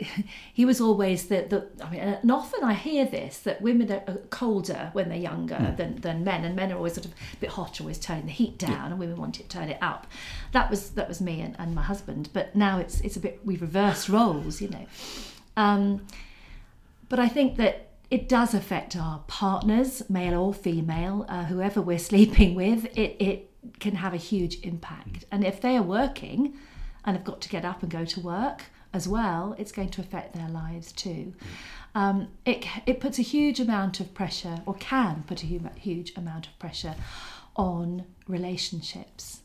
he 0.52 0.64
was 0.64 0.80
always 0.80 1.26
the, 1.26 1.46
the 1.48 1.84
I 1.84 1.90
mean, 1.90 2.00
and 2.00 2.30
often 2.30 2.64
I 2.64 2.74
hear 2.74 3.04
this 3.04 3.38
that 3.40 3.60
women 3.60 3.90
are 3.92 4.16
colder 4.30 4.90
when 4.92 5.08
they're 5.08 5.18
younger 5.18 5.74
than, 5.76 6.00
than 6.00 6.24
men, 6.24 6.44
and 6.44 6.56
men 6.56 6.72
are 6.72 6.76
always 6.76 6.94
sort 6.94 7.06
of 7.06 7.12
a 7.12 7.36
bit 7.40 7.50
hotter, 7.50 7.82
always 7.82 7.98
turning 7.98 8.26
the 8.26 8.32
heat 8.32 8.58
down, 8.58 8.90
and 8.90 8.98
women 8.98 9.16
want 9.16 9.38
it 9.40 9.48
to 9.48 9.58
turn 9.58 9.68
it 9.68 9.78
up. 9.82 10.06
That 10.52 10.70
was 10.70 10.90
that 10.90 11.08
was 11.08 11.20
me 11.20 11.40
and, 11.40 11.56
and 11.58 11.74
my 11.74 11.82
husband, 11.82 12.30
but 12.32 12.54
now 12.56 12.78
it's 12.78 13.00
it's 13.00 13.16
a 13.16 13.20
bit 13.20 13.40
we 13.44 13.56
reverse 13.56 14.08
roles, 14.08 14.60
you 14.60 14.68
know. 14.68 14.86
Um, 15.56 16.06
but 17.08 17.18
I 17.18 17.28
think 17.28 17.56
that 17.56 17.90
it 18.10 18.28
does 18.28 18.54
affect 18.54 18.96
our 18.96 19.22
partners, 19.26 20.08
male 20.08 20.40
or 20.40 20.54
female, 20.54 21.26
uh, 21.28 21.44
whoever 21.44 21.80
we're 21.80 21.98
sleeping 22.10 22.54
with. 22.54 22.86
It 22.96 23.16
it 23.20 23.50
can 23.78 23.96
have 23.96 24.14
a 24.14 24.18
huge 24.18 24.58
impact, 24.62 25.26
and 25.30 25.44
if 25.44 25.60
they 25.60 25.76
are 25.76 25.82
working 25.82 26.54
and 27.04 27.16
have 27.16 27.24
got 27.24 27.40
to 27.42 27.48
get 27.48 27.64
up 27.64 27.82
and 27.82 27.90
go 27.90 28.04
to 28.04 28.20
work 28.20 28.64
as 28.92 29.08
well, 29.08 29.54
it's 29.58 29.72
going 29.72 29.88
to 29.90 30.00
affect 30.00 30.34
their 30.34 30.48
lives 30.48 30.92
too. 30.92 31.34
Um, 31.94 32.28
it 32.44 32.66
it 32.86 33.00
puts 33.00 33.18
a 33.18 33.22
huge 33.22 33.60
amount 33.60 34.00
of 34.00 34.14
pressure, 34.14 34.62
or 34.66 34.74
can 34.74 35.24
put 35.26 35.42
a 35.42 35.46
huge 35.46 36.16
amount 36.16 36.46
of 36.46 36.58
pressure, 36.58 36.94
on 37.56 38.04
relationships 38.28 39.42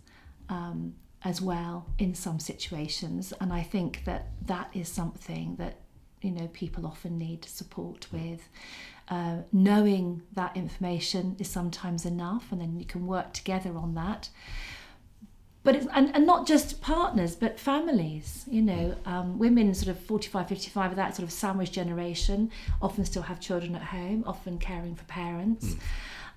um, 0.50 0.96
as 1.24 1.42
well 1.42 1.88
in 1.98 2.16
some 2.16 2.40
situations, 2.40 3.34
and 3.42 3.52
I 3.52 3.64
think 3.64 4.04
that 4.06 4.28
that 4.46 4.70
is 4.74 4.88
something 4.88 5.56
that 5.58 5.82
you 6.22 6.32
know 6.32 6.48
people 6.54 6.86
often 6.86 7.18
need 7.18 7.46
support 7.46 8.08
with. 8.12 8.48
Uh, 9.10 9.38
knowing 9.54 10.22
that 10.34 10.58
information 10.58 11.38
is 11.40 11.50
sometimes 11.50 12.06
enough, 12.06 12.52
and 12.52 12.60
then 12.60 12.78
you 12.78 12.86
can 12.86 13.08
work 13.08 13.34
together 13.34 13.78
on 13.78 13.96
that 13.96 14.30
but 15.64 15.76
it's 15.76 15.88
and, 15.94 16.16
and 16.16 16.26
not 16.26 16.48
just 16.48 16.82
partners 16.82 17.36
but 17.36 17.60
families 17.60 18.46
you 18.50 18.62
know 18.62 18.96
um, 19.06 19.38
women 19.38 19.74
sort 19.74 19.90
of 19.90 20.00
45 20.00 20.48
55 20.48 20.92
of 20.92 20.96
that 20.98 21.16
sort 21.16 21.28
of 21.28 21.32
sandwich 21.32 21.72
generation 21.72 22.52
often 22.82 23.06
still 23.06 23.24
have 23.24 23.40
children 23.40 23.76
at 23.76 23.84
home 23.84 24.24
often 24.26 24.58
caring 24.58 24.96
for 24.96 25.04
parents. 25.06 25.76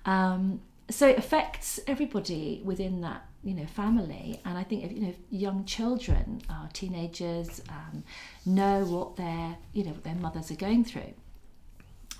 Um, 0.05 0.61
so 0.89 1.07
it 1.07 1.17
affects 1.17 1.79
everybody 1.87 2.61
within 2.65 3.01
that 3.01 3.25
you 3.43 3.53
know 3.53 3.65
family. 3.65 4.41
And 4.45 4.57
i 4.57 4.63
think 4.63 4.83
if 4.83 4.91
you 4.91 5.01
know 5.01 5.13
young 5.29 5.65
children 5.65 6.41
uh, 6.49 6.67
teenagers 6.73 7.61
um, 7.69 8.03
know 8.45 8.83
what 8.85 9.15
their 9.15 9.57
you 9.73 9.83
know 9.83 9.91
what 9.91 10.03
their 10.03 10.15
mothers 10.15 10.51
are 10.51 10.55
going 10.55 10.83
through 10.83 11.13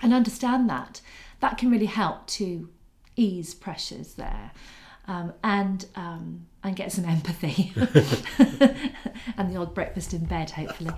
and 0.02 0.14
understand 0.14 0.70
that 0.70 1.02
that 1.42 1.58
can 1.58 1.70
really 1.70 1.88
help 1.88 2.28
to 2.28 2.70
ease 3.16 3.54
pressures 3.54 4.14
there. 4.14 4.52
Um, 5.08 5.34
and 5.44 5.86
um, 5.96 6.46
and 6.64 6.76
get 6.76 6.92
some 6.92 7.06
empathy 7.06 7.74
and 9.38 9.52
the 9.52 9.56
odd 9.58 9.74
breakfast 9.74 10.14
in 10.14 10.26
bed 10.26 10.52
hopefully 10.52 10.92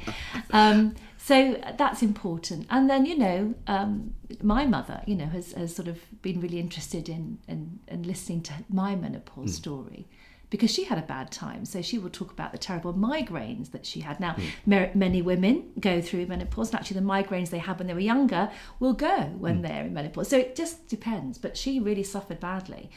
um, 0.52 0.96
so 1.18 1.60
that's 1.78 2.02
important 2.02 2.66
and 2.70 2.90
then 2.90 3.06
you 3.06 3.18
know 3.18 3.54
um, 3.68 4.14
my 4.42 4.66
mother 4.66 5.02
you 5.06 5.16
know 5.16 5.28
has, 5.28 5.54
has 5.54 5.76
sort 5.76 5.88
of 5.88 6.00
been 6.22 6.42
really 6.42 6.60
interested 6.60 7.10
in, 7.10 7.40
in, 7.48 7.80
in 7.88 8.04
listening 8.04 8.42
to 8.42 8.54
my 8.70 8.96
menopause 8.96 9.56
story 9.56 10.08
because 10.54 10.70
she 10.70 10.84
had 10.84 11.00
a 11.00 11.02
bad 11.02 11.32
time. 11.32 11.66
So 11.66 11.82
she 11.82 11.98
will 11.98 12.12
talk 12.12 12.32
about 12.32 12.52
the 12.52 12.60
terrible 12.60 12.94
migraines 12.94 13.72
that 13.72 13.88
she 13.88 14.02
had. 14.02 14.20
Now, 14.20 14.36
mer- 14.68 14.92
many 14.94 15.20
women 15.20 15.72
go 15.80 16.00
through 16.00 16.28
menopause, 16.28 16.70
and 16.70 16.80
actually, 16.80 17.00
the 17.00 17.08
migraines 17.08 17.50
they 17.50 17.58
had 17.58 17.80
when 17.80 17.88
they 17.88 17.96
were 17.96 18.00
younger 18.00 18.52
will 18.80 18.94
go 18.94 19.18
when 19.40 19.64
they're 19.64 19.86
in 19.86 19.96
menopause. 19.96 20.28
So 20.28 20.38
it 20.38 20.56
just 20.56 20.88
depends. 20.88 21.40
But 21.40 21.58
she 21.58 21.80
really 21.80 22.04
suffered 22.04 22.40
badly, 22.40 22.92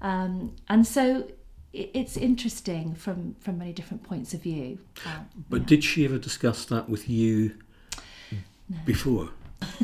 um, 0.00 0.56
and 0.70 0.86
so 0.86 1.28
it's 1.72 2.16
interesting 2.16 2.94
from 2.94 3.34
from 3.40 3.58
many 3.58 3.72
different 3.72 4.02
points 4.02 4.32
of 4.34 4.42
view. 4.42 4.78
Uh, 5.06 5.20
But 5.50 5.66
did 5.66 5.84
she 5.84 6.04
ever 6.04 6.18
discuss 6.18 6.64
that 6.66 6.88
with 6.88 7.08
you 7.08 7.54
before? 8.84 9.30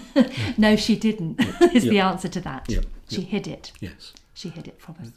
no, 0.59 0.77
she 0.77 0.97
didn't. 0.97 1.41
is 1.75 1.85
the 1.85 1.99
answer 2.01 2.29
to 2.29 2.41
that. 2.41 2.67
Yep, 2.69 2.85
She 3.09 3.23
hid 3.23 3.47
it. 3.47 3.73
Yes. 3.81 4.13
she 4.35 4.49
hid 4.49 4.69
it 4.69 4.81
from 4.81 4.97
us. 5.01 5.11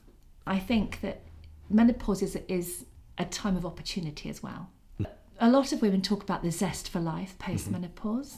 I 0.48 0.60
think 0.60 1.02
that 1.02 1.22
menopause 1.70 2.22
is, 2.22 2.38
is 2.48 2.86
a 3.18 3.26
time 3.26 3.58
of 3.58 3.66
opportunity 3.66 4.30
as 4.30 4.42
well. 4.44 4.70
A 5.40 5.50
lot 5.50 5.74
of 5.74 5.82
women 5.82 6.02
talk 6.02 6.24
about 6.24 6.44
the 6.44 6.52
zest 6.52 6.88
for 6.90 7.02
life 7.02 7.38
post 7.40 7.70
menopause, 7.70 8.38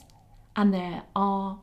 and 0.56 0.74
there 0.74 1.04
are, 1.16 1.60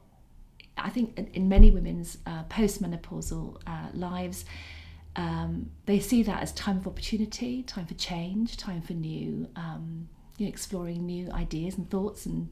I 0.78 0.90
think, 0.90 1.18
in- 1.18 1.26
in 1.34 1.48
many 1.48 1.72
women's 1.72 2.18
uh, 2.24 2.44
post 2.44 2.80
menopausal 2.80 3.60
uh, 3.66 3.88
lives, 3.94 4.44
um, 5.16 5.70
they 5.86 6.00
see 6.00 6.22
that 6.24 6.42
as 6.42 6.52
time 6.52 6.78
of 6.78 6.86
opportunity, 6.86 7.62
time 7.62 7.86
for 7.86 7.94
change, 7.94 8.56
time 8.56 8.82
for 8.82 8.92
new. 8.94 9.48
Um, 9.56 10.08
you 10.36 10.46
know, 10.46 10.50
exploring 10.50 11.06
new 11.06 11.30
ideas 11.30 11.76
and 11.78 11.88
thoughts 11.88 12.26
and 12.26 12.50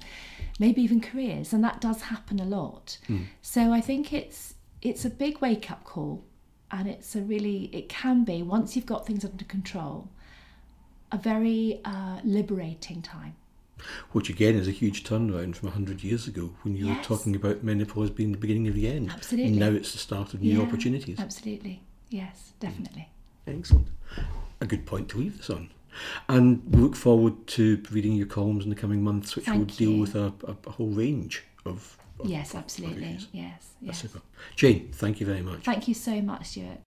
maybe 0.61 0.81
even 0.83 1.01
careers 1.01 1.53
and 1.53 1.65
that 1.65 1.81
does 1.81 2.03
happen 2.03 2.39
a 2.39 2.45
lot 2.45 2.97
so 3.41 3.73
i 3.73 3.81
think 3.81 4.13
it's 4.13 4.55
it's 4.83 5.05
a 5.05 5.11
big 5.11 5.41
wake 5.41 5.69
up 5.69 5.83
call 5.83 6.25
and 6.71 6.87
it's 6.89 7.17
a 7.17 7.21
really 7.23 7.65
it 7.73 7.89
can 7.89 8.23
be 8.23 8.41
once 8.41 8.77
you've 8.77 8.87
got 8.87 9.05
things 9.05 9.25
under 9.25 9.45
control 9.47 10.09
a 11.11 11.19
very 11.19 11.81
uh, 11.85 12.21
liberating 12.23 13.03
time 13.03 13.35
Which 14.13 14.31
again 14.31 14.55
is 14.55 14.69
a 14.69 14.71
huge 14.71 15.03
turnaround 15.03 15.57
from 15.57 15.67
100 15.71 16.05
years 16.05 16.29
ago 16.29 16.55
when 16.63 16.77
you 16.77 16.87
Yes. 16.87 16.99
were 16.99 17.03
talking 17.17 17.35
about 17.35 17.65
menopause 17.65 18.11
being 18.11 18.31
the 18.31 18.39
beginning 18.39 18.69
of 18.69 18.75
the 18.77 18.87
end. 18.87 19.11
Absolutely. 19.11 19.51
And 19.51 19.59
now 19.59 19.71
it's 19.77 19.91
the 19.91 19.99
start 19.99 20.35
of 20.35 20.41
new 20.41 20.61
Yeah, 20.61 20.65
opportunities. 20.67 21.19
absolutely 21.19 21.83
yes 22.13 22.53
definitely 22.61 23.09
Excellent. 23.47 23.89
A 24.61 24.67
good 24.67 24.87
point 24.87 25.09
to 25.11 25.19
leave 25.19 25.39
this 25.39 25.51
on. 25.51 25.71
And 26.29 26.63
we 26.73 26.81
look 26.81 26.97
forward 26.97 27.47
to 27.49 27.83
reading 27.91 28.13
your 28.13 28.27
columns 28.27 28.65
in 28.65 28.71
the 28.71 28.77
coming 28.77 29.03
months, 29.03 29.37
which 29.37 29.49
will 29.49 29.65
deal 29.65 29.91
you. 29.91 30.01
with 30.01 30.15
a, 30.15 30.33
a, 30.47 30.57
a 30.67 30.71
whole 30.71 30.89
range 30.91 31.45
of. 31.67 31.99
Yes, 32.25 32.55
absolutely. 32.55 33.05
issues. 33.05 33.29
Yes, 33.33 33.71
That's 33.83 34.03
yes. 34.05 34.13
super. 34.13 34.25
Jane, 34.55 34.91
thank 34.93 35.19
you 35.19 35.27
very 35.27 35.43
much. 35.43 35.65
Thank 35.65 35.89
you 35.89 35.95
so 35.95 36.23
much, 36.23 36.47
Stuart. 36.47 36.79